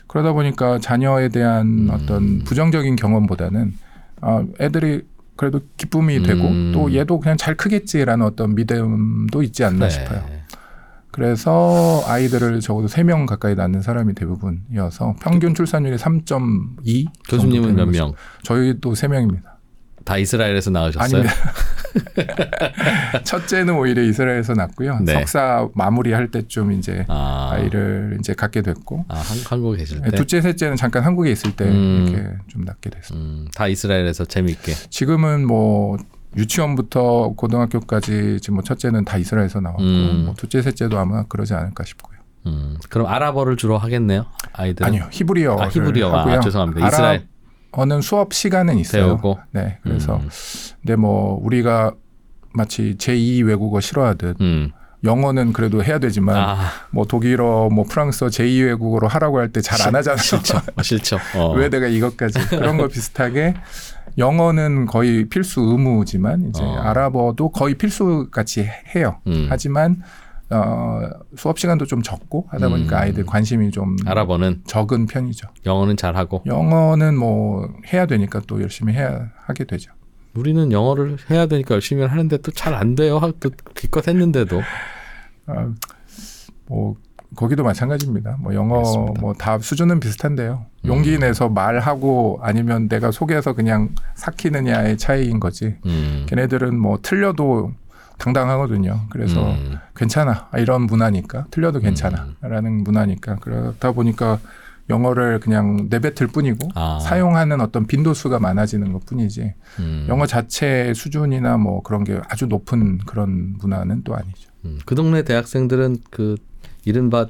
그러다 0.07 0.33
보니까 0.33 0.79
자녀에 0.79 1.29
대한 1.29 1.65
음. 1.65 1.89
어떤 1.93 2.39
부정적인 2.39 2.97
경험보다는 2.97 3.73
아, 4.19 4.43
애들이 4.59 5.03
그래도 5.37 5.61
기쁨이 5.77 6.21
되고 6.21 6.43
음. 6.49 6.71
또 6.73 6.93
얘도 6.93 7.21
그냥 7.21 7.37
잘 7.37 7.55
크겠지라는 7.55 8.25
어떤 8.25 8.55
믿음도 8.55 9.41
있지 9.41 9.63
않나 9.63 9.87
네. 9.87 9.89
싶어요. 9.89 10.38
그래서 11.11 12.03
아이들을 12.07 12.59
적어도 12.59 12.87
세 12.87 13.03
명 13.03 13.25
가까이 13.25 13.55
낳는 13.55 13.81
사람이 13.81 14.13
대부분이어서 14.13 15.15
평균 15.21 15.55
출산율이 15.55 15.97
3.2 15.97 17.05
교수님은 17.29 17.75
몇 17.75 17.87
명? 17.87 18.13
저희도 18.43 18.93
세 18.95 19.07
명입니다. 19.07 19.57
다 20.05 20.17
이스라엘에서 20.17 20.71
나으셨어요? 20.71 21.03
아닙니다. 21.21 21.33
첫째는 23.23 23.75
오히려 23.75 24.01
이스라엘에서 24.03 24.53
낳고요. 24.53 24.99
네. 25.01 25.13
석사 25.13 25.67
마무리할 25.73 26.29
때쯤 26.31 26.71
이제 26.73 27.05
아, 27.07 27.49
아이를 27.53 28.17
이제 28.19 28.33
갖게 28.33 28.61
됐고 28.61 29.05
아 29.07 29.15
한, 29.17 29.37
한국에 29.45 29.77
계실 29.79 30.01
때. 30.01 30.11
둘째, 30.11 30.41
셋째는 30.41 30.75
잠깐 30.77 31.03
한국에 31.03 31.31
있을 31.31 31.55
때 31.55 31.65
음. 31.65 32.07
이렇게 32.07 32.29
좀 32.47 32.63
낳게 32.63 32.89
됐어요. 32.89 33.19
음, 33.19 33.47
다 33.55 33.67
이스라엘에서 33.67 34.25
재미있게. 34.25 34.73
지금은 34.89 35.45
뭐 35.45 35.97
유치원부터 36.37 37.33
고등학교까지 37.35 38.39
지금 38.41 38.55
뭐 38.55 38.63
첫째는 38.63 39.05
다 39.05 39.17
이스라엘에서 39.17 39.59
나왔고 39.61 39.81
음. 39.83 40.23
뭐 40.25 40.33
둘째, 40.35 40.61
셋째도 40.61 40.97
아마 40.97 41.23
그러지 41.23 41.53
않을까 41.53 41.83
싶고요. 41.85 42.19
음, 42.45 42.77
그럼 42.89 43.07
아랍어를 43.07 43.57
주로 43.57 43.77
하겠네요. 43.77 44.25
아이들. 44.53 44.85
아니요, 44.85 45.07
히브리어를 45.11 45.65
아, 45.65 45.67
히브리어. 45.69 46.15
아. 46.15 46.39
죄송합니다. 46.39 46.87
이스라엘 46.87 47.27
아랍어는 47.73 48.01
수업 48.01 48.33
시간은 48.33 48.77
있어요. 48.77 49.05
배우고. 49.07 49.39
네, 49.51 49.79
그래서 49.83 50.17
음, 50.17 50.29
근데 50.81 50.95
뭐 50.95 51.39
우리가 51.43 51.93
마치 52.53 52.95
제2 52.97 53.45
외국어 53.45 53.79
싫어하듯 53.81 54.39
음. 54.41 54.71
영어는 55.03 55.53
그래도 55.53 55.81
해야 55.83 55.97
되지만 55.99 56.35
아, 56.35 56.57
뭐 56.91 57.05
독일어, 57.05 57.69
뭐 57.69 57.85
프랑스어 57.85 58.27
제2 58.27 58.65
외국어로 58.65 59.07
하라고 59.07 59.39
할 59.39 59.49
때 59.51 59.61
잘 59.61 59.87
안 59.87 59.95
하잖아요. 59.95 60.17
싫죠. 60.21 60.57
어, 60.75 60.81
싫죠. 60.83 61.17
어. 61.35 61.53
왜 61.53 61.69
내가 61.69 61.87
이것까지 61.87 62.39
그런 62.49 62.77
거 62.77 62.87
비슷하게 62.87 63.53
영어는 64.17 64.85
거의 64.85 65.29
필수 65.29 65.61
의무지만 65.61 66.49
이제 66.49 66.63
어. 66.63 66.75
아랍어도 66.77 67.49
거의 67.49 67.75
필수 67.75 68.27
같이 68.31 68.67
해요. 68.95 69.19
음. 69.27 69.47
하지만 69.49 70.01
어, 70.51 71.01
수업 71.37 71.59
시간도 71.59 71.85
좀 71.85 72.01
적고 72.01 72.47
하다 72.49 72.69
보니까 72.69 72.97
음. 72.97 73.01
아이들 73.01 73.25
관심이 73.25 73.69
좀 73.71 73.95
아랍어는 74.05 74.63
적은 74.65 75.05
편이죠. 75.05 75.47
영어는 75.65 75.95
잘하고 75.95 76.43
영어는 76.47 77.15
뭐 77.17 77.69
해야 77.93 78.05
되니까 78.07 78.41
또 78.47 78.61
열심히 78.61 78.93
해야 78.93 79.29
하게 79.45 79.63
되죠. 79.65 79.91
우리는 80.33 80.71
영어를 80.71 81.17
해야 81.29 81.45
되니까 81.45 81.75
열심히 81.75 82.03
하는데 82.03 82.37
또 82.37 82.51
잘 82.51 82.73
안 82.73 82.95
돼요. 82.95 83.17
하- 83.19 83.31
또 83.39 83.49
기껏 83.75 84.07
했는데도. 84.07 84.61
아, 85.47 85.71
뭐 86.67 86.95
거기도 87.35 87.63
마찬가지입니다. 87.63 88.37
뭐 88.39 88.53
영어 88.53 88.77
알겠습니다. 88.77 89.21
뭐다 89.21 89.59
수준은 89.59 89.99
비슷한데요. 89.99 90.65
음. 90.85 90.87
용기 90.87 91.17
내서 91.17 91.49
말하고 91.49 92.39
아니면 92.41 92.87
내가 92.89 93.11
속에서 93.11 93.53
그냥 93.53 93.89
삭히느냐의 94.15 94.97
차이인 94.97 95.39
거지. 95.39 95.75
음. 95.85 96.25
걔네들은 96.27 96.77
뭐 96.77 96.99
틀려도 97.01 97.73
당당하거든요. 98.17 99.01
그래서 99.09 99.51
음. 99.51 99.77
괜찮아 99.95 100.49
아, 100.51 100.59
이런 100.59 100.83
문화니까 100.83 101.45
틀려도 101.51 101.79
괜찮아 101.79 102.27
라는 102.41 102.83
문화니까 102.83 103.37
그러다 103.37 103.93
보니까 103.93 104.39
영어를 104.89 105.39
그냥 105.39 105.87
내뱉을 105.89 106.27
뿐이고 106.33 106.69
아. 106.75 106.99
사용하는 106.99 107.61
어떤 107.61 107.85
빈도수가 107.85 108.39
많아지는 108.39 108.91
것 108.91 109.05
뿐이지 109.05 109.53
음. 109.79 110.05
영어 110.09 110.25
자체 110.25 110.93
수준이나 110.95 111.57
뭐 111.57 111.81
그런 111.83 112.03
게 112.03 112.19
아주 112.27 112.47
높은 112.47 112.97
그런 113.05 113.55
문화는 113.59 114.03
또 114.03 114.15
아니죠. 114.15 114.49
음, 114.65 114.79
그 114.85 114.95
동네 114.95 115.21
대학생들은 115.21 115.97
그 116.09 116.35
이른바 116.85 117.27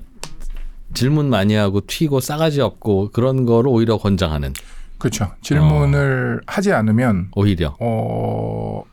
질문 0.93 1.29
많이 1.29 1.53
하고 1.55 1.81
튀고 1.85 2.19
싸가지 2.19 2.61
없고 2.61 3.11
그런 3.11 3.45
거를 3.45 3.69
오히려 3.69 3.97
권장하는 3.97 4.53
그렇죠. 4.97 5.31
질문을 5.41 6.41
어. 6.41 6.43
하지 6.47 6.73
않으면 6.73 7.29
오히려 7.35 7.75
어 7.79 8.83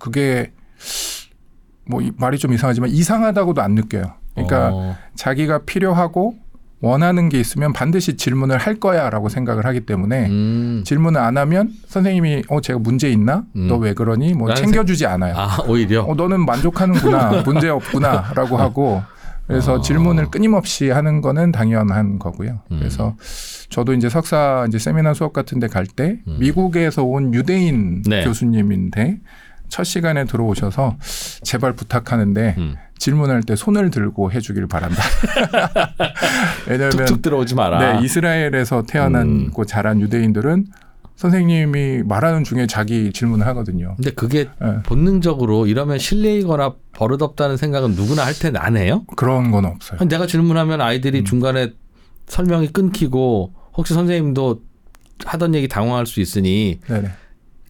그게 0.00 0.52
뭐 1.86 2.00
이- 2.00 2.12
말이 2.16 2.38
좀 2.38 2.52
이상하지만 2.52 2.90
이상하다고도 2.90 3.60
안 3.60 3.74
느껴요. 3.74 4.14
그러니까 4.34 4.70
어, 4.72 4.96
자기가 5.14 5.58
필요하고 5.60 6.34
원하는 6.80 7.28
게 7.28 7.38
있으면 7.40 7.72
반드시 7.72 8.16
질문을 8.16 8.58
할 8.58 8.74
거야라고 8.80 9.28
생각을 9.28 9.64
하기 9.64 9.80
때문에 9.86 10.26
음, 10.26 10.82
질문을 10.84 11.20
안 11.20 11.38
하면 11.38 11.72
선생님이 11.86 12.42
어 12.48 12.60
제가 12.60 12.78
문제 12.78 13.10
있나? 13.10 13.44
음. 13.56 13.68
너왜 13.68 13.94
그러니? 13.94 14.34
뭐 14.34 14.48
라는 14.48 14.62
챙겨주지 14.62 15.06
않아요. 15.06 15.34
아 15.36 15.58
오히려 15.68 16.02
어 16.02 16.14
너는 16.14 16.44
만족하는구나 16.44 17.42
문제 17.44 17.68
없구나라고 17.68 18.56
하고 18.58 19.02
그래서 19.46 19.74
어. 19.74 19.80
질문을 19.80 20.30
끊임없이 20.30 20.90
하는 20.90 21.20
거는 21.20 21.52
당연한 21.52 22.18
거고요. 22.18 22.60
음. 22.70 22.78
그래서 22.78 23.16
저도 23.68 23.92
이제 23.94 24.08
석사 24.08 24.64
이제 24.68 24.78
세미나 24.78 25.14
수업 25.14 25.32
같은 25.32 25.60
데 25.60 25.66
갈때 25.66 26.20
음. 26.26 26.36
미국에서 26.38 27.04
온 27.04 27.34
유대인 27.34 28.02
네. 28.02 28.24
교수님인데 28.24 29.18
첫 29.68 29.84
시간에 29.84 30.24
들어오셔서 30.24 30.96
제발 31.42 31.72
부탁하는데 31.72 32.54
음, 32.58 32.76
질문할 32.98 33.42
때 33.42 33.56
손을 33.56 33.90
들고 33.90 34.30
해주길 34.30 34.68
바란다. 34.68 35.02
왜냐하면 36.68 36.90
툭툭 36.90 37.22
들어오지 37.22 37.54
마라. 37.54 37.78
네, 37.78 38.04
이스라엘에서 38.04 38.84
태어나고 38.86 39.62
음. 39.62 39.66
자란 39.66 40.00
유대인들은 40.00 40.66
선생님이 41.16 42.02
말하는 42.04 42.44
중에 42.44 42.66
자기 42.66 43.12
질문을 43.12 43.46
하거든요. 43.48 43.94
근데 43.96 44.10
그게 44.10 44.48
예, 44.62 44.82
본능적으로 44.84 45.66
이러면 45.66 45.98
실례이거나 45.98 46.74
버릇없다는 46.92 47.56
생각은 47.56 47.92
누구나 47.92 48.26
할 48.26 48.34
텐데 48.34 48.58
안 48.58 48.76
해요? 48.76 49.04
그런 49.16 49.50
건 49.50 49.64
없어요. 49.64 50.00
내가 50.08 50.26
질문하면 50.26 50.80
아이들이 50.80 51.20
음. 51.20 51.24
중간에 51.24 51.72
설명이 52.26 52.68
끊기고 52.68 53.52
혹시 53.74 53.94
선생님도 53.94 54.62
하던 55.24 55.54
얘기 55.54 55.68
당황할 55.68 56.06
수 56.06 56.20
있으니 56.20 56.80
네네. 56.86 57.08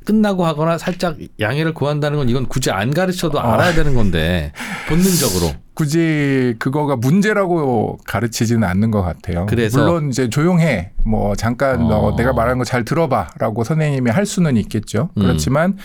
끝나고 0.04 0.44
하거나 0.46 0.78
살짝 0.78 1.16
양해를 1.40 1.74
구한다는 1.74 2.18
건 2.18 2.28
이건 2.28 2.46
굳이 2.46 2.70
안 2.70 2.92
가르쳐도 2.92 3.38
어. 3.38 3.40
알아야 3.40 3.72
되는 3.74 3.94
건데 3.94 4.52
본능적으로 4.88 5.52
굳이 5.74 6.54
그거가 6.58 6.96
문제라고 6.96 7.98
가르치지는 8.06 8.62
않는 8.64 8.90
것 8.90 9.02
같아요. 9.02 9.46
그래서? 9.46 9.80
물론 9.84 10.08
이제 10.10 10.28
조용해. 10.30 10.92
뭐 11.04 11.34
잠깐 11.34 11.82
어. 11.82 11.88
너 11.88 12.16
내가 12.16 12.32
말하는 12.32 12.58
거 12.58 12.64
잘 12.64 12.84
들어봐라고 12.84 13.62
선생님이 13.64 14.10
할 14.10 14.24
수는 14.26 14.56
있겠죠. 14.56 15.10
음. 15.16 15.22
그렇지만 15.22 15.76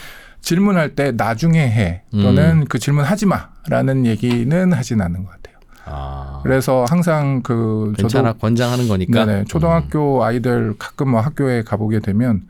질문할 0.41 0.95
때 0.95 1.11
나중에 1.11 1.59
해 1.59 2.03
또는 2.11 2.65
그 2.69 2.79
질문 2.79 3.03
하지 3.03 3.25
마라는 3.25 4.05
얘기는 4.05 4.73
하진 4.73 5.01
않는 5.01 5.25
것 5.25 5.31
같아요. 5.31 5.55
아, 5.85 6.39
그래서 6.43 6.85
항상 6.87 7.41
그 7.41 7.93
괜찮아 7.97 8.33
권장하는 8.33 8.87
거니까 8.87 9.25
네네. 9.25 9.45
초등학교 9.45 10.23
아이들 10.23 10.75
가끔 10.77 11.09
뭐 11.09 11.19
학교에 11.19 11.63
가보게 11.63 11.99
되면 11.99 12.43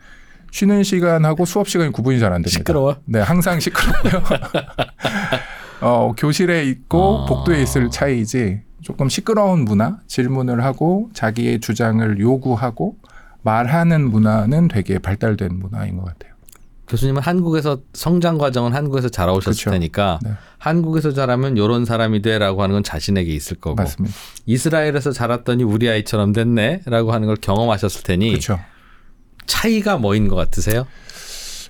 쉬는 0.52 0.84
시간하고 0.84 1.46
수업 1.46 1.68
시간이 1.70 1.92
구분이 1.92 2.20
잘 2.20 2.30
안 2.30 2.42
됩니다. 2.42 2.50
시끄러워. 2.52 2.98
네, 3.06 3.20
항상 3.20 3.60
시끄럽고요. 3.60 4.22
어, 5.82 6.14
교실에 6.18 6.66
있고 6.66 7.24
아. 7.24 7.26
복도에 7.26 7.62
있을 7.62 7.90
차이지 7.90 8.62
조금 8.82 9.10
시끄러운 9.10 9.66
문화, 9.66 9.98
질문을 10.08 10.64
하고 10.64 11.10
자기의 11.14 11.60
주장을 11.60 12.20
요구하고 12.20 12.98
말하는 13.42 14.10
문화는 14.10 14.68
되게 14.68 15.00
발달된 15.00 15.58
문화인 15.60 15.98
것 15.98 16.06
같아요. 16.06 16.34
교수님은 16.88 17.22
한국에서 17.22 17.80
성장 17.94 18.38
과정은 18.40 18.74
한국에서 18.74 19.10
자라오셨을 19.10 19.52
그렇죠. 19.64 19.70
테니까 19.72 20.20
네. 20.24 20.32
한국에서 20.58 21.14
자라면 21.14 21.56
요런 21.58 21.86
사람이 21.86 22.22
돼라고 22.24 22.64
하는 22.64 22.74
건 22.74 22.84
자신에게 22.84 23.32
있을 23.32 23.58
거고 23.58 23.76
맞습니다. 23.76 24.16
이스라엘에서 24.48 25.12
자랐더니 25.12 25.64
우리 25.64 25.88
아이처럼 25.88 26.34
됐네라고 26.34 27.14
하는 27.14 27.28
걸 27.28 27.38
경험하셨을 27.38 28.04
테니 28.04 28.30
그렇죠. 28.30 28.60
차이가 29.50 29.98
뭐인 29.98 30.28
것 30.30 30.36
같으세요? 30.36 30.86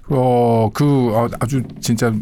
어, 0.09 0.69
그 0.73 1.15
어, 1.15 1.29
아주 1.39 1.63
진짜 1.79 2.13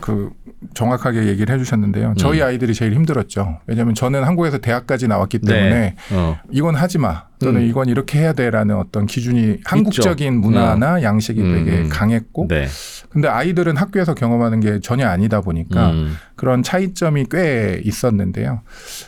그 0.00 0.30
정확하게 0.74 1.26
얘기를 1.26 1.54
해주셨는데요. 1.54 2.14
저희 2.16 2.40
음. 2.40 2.46
아이들이 2.46 2.74
제일 2.74 2.94
힘들었죠. 2.94 3.60
왜냐하면 3.66 3.94
저는 3.94 4.24
한국에서 4.24 4.58
대학까지 4.58 5.06
나왔기 5.06 5.38
때문에 5.40 5.70
네. 5.70 5.94
어. 6.12 6.38
이건 6.50 6.74
하지 6.74 6.98
마. 6.98 7.28
또는 7.38 7.60
음. 7.60 7.66
이건 7.68 7.88
이렇게 7.88 8.18
해야 8.18 8.32
돼라는 8.32 8.74
어떤 8.74 9.06
기준이 9.06 9.58
한국적인 9.64 10.40
문화나 10.40 11.02
양식이 11.02 11.40
음, 11.40 11.64
되게 11.64 11.82
음. 11.82 11.88
강했고 11.88 12.48
네. 12.48 12.66
근데 13.10 13.28
아이들은 13.28 13.76
학교에서 13.76 14.14
경험하는 14.14 14.58
게 14.58 14.80
전혀 14.80 15.06
아니다 15.06 15.40
보니까 15.40 15.90
음. 15.90 16.16
그런 16.34 16.64
차이점이 16.64 17.26
꽤 17.30 17.80
있었는데요. 17.84 18.62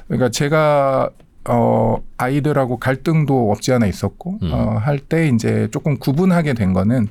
그러니까 0.07 0.29
제가 0.29 1.11
어 1.49 1.97
아이들하고 2.19 2.79
갈등도 2.79 3.51
없지 3.51 3.73
않아 3.73 3.87
있었고 3.87 4.39
음. 4.43 4.51
어, 4.53 4.79
할 4.79 4.99
때 4.99 5.29
이제 5.29 5.69
조금 5.71 5.99
구분하게 5.99 6.53
된 6.55 6.73
거는 6.73 7.09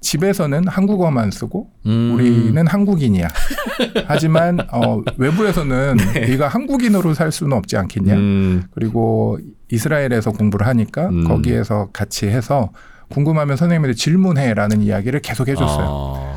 집에서는 0.00 0.68
한국어만 0.68 1.30
쓰고 1.30 1.68
음. 1.86 2.12
우리는 2.14 2.66
한국인이야. 2.66 3.28
하지만 4.06 4.60
어, 4.70 5.02
외부에서는 5.16 5.96
네가 6.14 6.48
한국인으로 6.48 7.12
살 7.14 7.32
수는 7.32 7.56
없지 7.56 7.76
않겠냐. 7.76 8.14
음. 8.14 8.62
그리고 8.72 9.38
이스라엘에서 9.70 10.30
공부를 10.32 10.66
하니까 10.66 11.08
음. 11.08 11.24
거기에서 11.24 11.88
같이 11.92 12.26
해서 12.26 12.70
궁금하면 13.08 13.56
선생님들이 13.56 13.94
질문해라는 13.96 14.82
이야기를 14.82 15.20
계속 15.20 15.48
해줬어요. 15.48 15.86
어. 15.88 16.36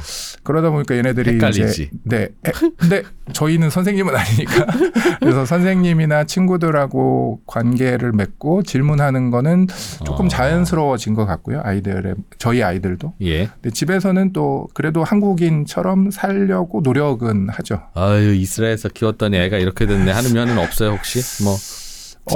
그러다 0.50 0.72
보니까 0.72 0.98
얘네들이 0.98 1.34
헷갈리지. 1.36 1.62
이제 1.62 1.90
네, 2.06 2.24
에, 2.44 2.52
근데 2.76 3.04
저희는 3.34 3.70
선생님은 3.70 4.16
아니니까 4.16 4.66
그래서 5.22 5.46
선생님이나 5.46 6.24
친구들하고 6.24 7.42
관계를 7.46 8.14
맺고 8.14 8.64
질문하는 8.64 9.30
거는 9.30 9.68
조금 10.08 10.26
어. 10.26 10.28
자연스러워진 10.28 11.14
것 11.14 11.28
같고요. 11.28 11.62
아이들의 11.64 12.16
저희 12.40 12.64
아이들도. 12.64 13.14
예. 13.22 13.46
근데 13.46 13.70
집에서는 13.70 14.34
또 14.34 14.68
그래도 14.74 15.04
한국인처럼 15.04 16.10
살려고 16.10 16.82
노력은 16.82 17.50
하죠. 17.50 17.84
아유 17.94 18.34
이스라엘에서 18.34 18.90
키웠더니 18.90 19.38
애가 19.38 19.58
이렇게 19.58 19.86
됐네 19.86 20.12
하는 20.12 20.34
면은 20.34 20.58
없어요 20.58 20.94
혹시 20.94 21.20
뭐 21.44 21.56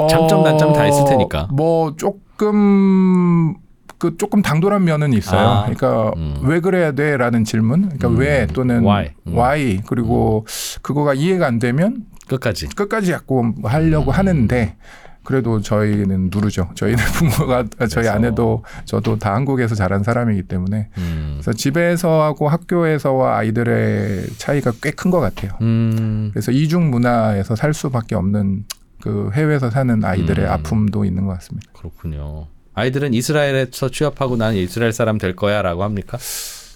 장점 0.08 0.44
단점 0.44 0.72
다 0.72 0.86
있을 0.86 1.04
테니까. 1.08 1.48
뭐 1.52 1.96
조금 1.96 3.56
그 3.98 4.16
조금 4.16 4.42
당돌한 4.42 4.84
면은 4.84 5.12
있어요. 5.12 5.40
아, 5.48 5.60
그러니까 5.62 6.12
음. 6.16 6.36
왜 6.42 6.60
그래야 6.60 6.92
돼라는 6.92 7.44
질문. 7.44 7.82
그러니까 7.82 8.08
음, 8.08 8.16
왜 8.18 8.46
또는 8.46 8.82
why. 8.84 9.10
음. 9.26 9.32
why 9.34 9.80
그리고 9.86 10.46
그거가 10.82 11.14
이해가 11.14 11.46
안 11.46 11.58
되면 11.58 12.04
끝까지 12.28 12.68
끝까지 12.68 13.08
자꾸 13.08 13.52
하려고 13.64 14.10
음. 14.10 14.16
하는데 14.16 14.76
그래도 15.24 15.60
저희는 15.60 16.28
누르죠. 16.30 16.68
저희는 16.74 16.98
부모가 17.14 17.64
저희 17.78 17.88
그래서. 17.88 18.12
아내도 18.12 18.62
저도 18.84 19.18
다 19.18 19.34
한국에서 19.34 19.74
자란 19.74 20.02
사람이기 20.02 20.42
때문에 20.42 20.90
음. 20.98 21.30
그래서 21.40 21.52
집에서하고 21.54 22.48
학교에서와 22.48 23.38
아이들의 23.38 24.26
차이가 24.36 24.70
꽤 24.82 24.90
큰 24.90 25.10
것 25.10 25.20
같아요. 25.20 25.52
음. 25.62 26.28
그래서 26.34 26.52
이중 26.52 26.90
문화에서 26.90 27.56
살 27.56 27.72
수밖에 27.72 28.14
없는 28.16 28.64
그 29.02 29.30
해외에서 29.34 29.70
사는 29.70 30.04
아이들의 30.04 30.44
음. 30.46 30.50
아픔도 30.50 31.04
있는 31.06 31.24
것 31.26 31.32
같습니다. 31.34 31.70
그렇군요. 31.74 32.46
아이들은 32.74 33.14
이스라엘에서 33.14 33.88
취업하고 33.90 34.36
나는 34.36 34.56
이스라엘 34.56 34.92
사람 34.92 35.18
될 35.18 35.36
거야라고 35.36 35.82
합니까? 35.84 36.18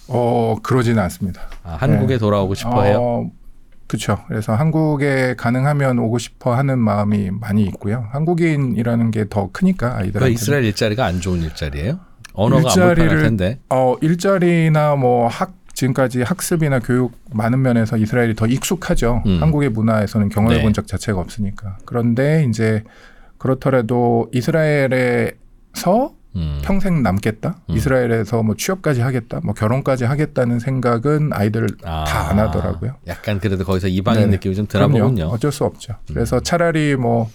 어 0.07 0.55
그러지는 0.63 1.01
않습니다. 1.03 1.41
아, 1.63 1.77
한국에 1.79 2.13
네. 2.15 2.17
돌아오고 2.17 2.55
싶어해요. 2.55 2.97
어, 3.01 3.31
그렇죠. 3.87 4.19
그래서 4.27 4.53
한국에 4.53 5.35
가능하면 5.37 5.99
오고 5.99 6.17
싶어 6.19 6.55
하는 6.55 6.79
마음이 6.79 7.31
많이 7.31 7.63
있고요. 7.63 8.07
한국인이라는 8.11 9.11
게 9.11 9.25
더 9.29 9.49
크니까 9.51 9.95
왜 9.97 10.03
아이들한테. 10.05 10.33
이스라엘 10.33 10.63
일자리가 10.65 11.05
안 11.05 11.21
좋은 11.21 11.41
일자리예요? 11.41 11.99
언어가 12.33 12.69
안 12.71 12.75
일자리를- 12.75 13.21
텐데. 13.23 13.59
어 13.69 13.95
일자리나 14.01 14.95
뭐 14.95 15.27
학 15.27 15.53
지금까지 15.73 16.23
학습이나 16.23 16.79
교육 16.79 17.13
많은 17.31 17.61
면에서 17.61 17.95
이스라엘이 17.97 18.35
더 18.35 18.47
익숙하죠. 18.47 19.23
음. 19.25 19.41
한국의 19.41 19.69
문화에서는 19.69 20.29
경험해 20.29 20.57
네. 20.57 20.61
본적 20.63 20.87
자체가 20.87 21.19
없으니까. 21.19 21.77
그런데 21.85 22.45
이제 22.49 22.83
그렇더라도 23.37 24.29
이스라엘에 24.33 25.31
서 25.73 26.13
음. 26.35 26.61
평생 26.63 27.01
남겠다. 27.01 27.59
음. 27.69 27.75
이스라엘에서 27.75 28.43
뭐 28.43 28.55
취업까지 28.55 29.01
하겠다. 29.01 29.39
뭐 29.43 29.53
결혼까지 29.53 30.05
하겠다는 30.05 30.59
생각은 30.59 31.31
아이들 31.33 31.67
아, 31.83 32.05
다안 32.05 32.39
하더라고요. 32.39 32.95
약간 33.07 33.39
그래도 33.39 33.63
거기서 33.65 33.87
이방인 33.87 34.21
네네. 34.21 34.31
느낌이 34.33 34.55
좀 34.55 34.67
드나 34.67 34.87
그럼요. 34.87 35.03
보군요. 35.05 35.25
어쩔 35.27 35.51
수 35.51 35.65
없죠. 35.65 35.93
음. 35.93 36.13
그래서 36.13 36.39
차라리 36.39 36.95
뭐 36.95 37.29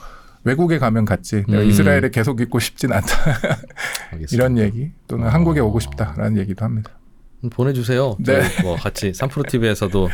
외국에 0.44 0.78
가면 0.78 1.04
갔지. 1.04 1.44
내가 1.48 1.62
음. 1.62 1.68
이스라엘에 1.68 2.10
계속 2.10 2.40
있고 2.40 2.58
싶진 2.60 2.92
않다. 2.92 3.06
이런 4.30 4.58
얘기 4.58 4.92
또는 5.08 5.26
어. 5.26 5.30
한국에 5.30 5.60
오고 5.60 5.80
싶다라는 5.80 6.38
얘기도 6.38 6.64
합니다. 6.64 6.90
음, 7.42 7.50
보내주세요. 7.50 8.16
네. 8.20 8.42
뭐 8.62 8.76
같이 8.76 9.12
삼프로 9.12 9.44
TV에서도 9.48 10.08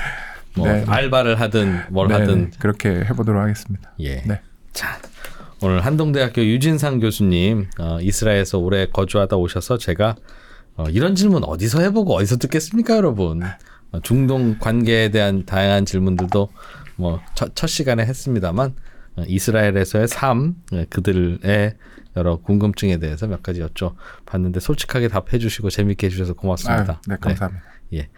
뭐 0.56 0.66
네. 0.68 0.84
알바를 0.86 1.40
하든 1.40 1.80
뭘 1.90 2.08
네, 2.08 2.14
하든 2.14 2.50
네. 2.50 2.56
그렇게 2.58 2.88
해보도록 2.90 3.42
하겠습니다. 3.42 3.92
예. 4.00 4.22
네. 4.22 4.40
자, 4.72 4.98
오늘 5.62 5.84
한동대학교 5.84 6.42
유진상 6.42 7.00
교수님 7.00 7.68
어, 7.78 7.98
이스라엘에서 8.00 8.58
오래 8.58 8.86
거주하다 8.86 9.36
오셔서 9.36 9.76
제가 9.76 10.16
어, 10.76 10.84
이런 10.88 11.14
질문 11.14 11.44
어디서 11.44 11.80
해보고 11.82 12.14
어디서 12.14 12.38
듣겠습니까, 12.38 12.96
여러분? 12.96 13.42
어, 13.92 14.00
중동 14.02 14.58
관계에 14.58 15.10
대한 15.10 15.44
다양한 15.44 15.84
질문들도 15.84 16.48
뭐첫 16.96 17.68
시간에 17.68 18.06
했습니다만 18.06 18.74
어, 19.16 19.24
이스라엘에서의 19.26 20.08
삶, 20.08 20.54
예, 20.72 20.86
그들의 20.88 21.74
여러 22.16 22.36
궁금증에 22.36 22.96
대해서 22.98 23.26
몇 23.26 23.42
가지 23.42 23.60
여쭤봤는데 23.60 24.60
솔직하게 24.60 25.08
답해주시고 25.08 25.68
재밌게 25.68 26.06
해주셔서 26.06 26.34
고맙습니다. 26.34 26.92
아유, 26.92 27.00
네, 27.06 27.16
감사합니다. 27.20 27.64
예. 27.94 28.08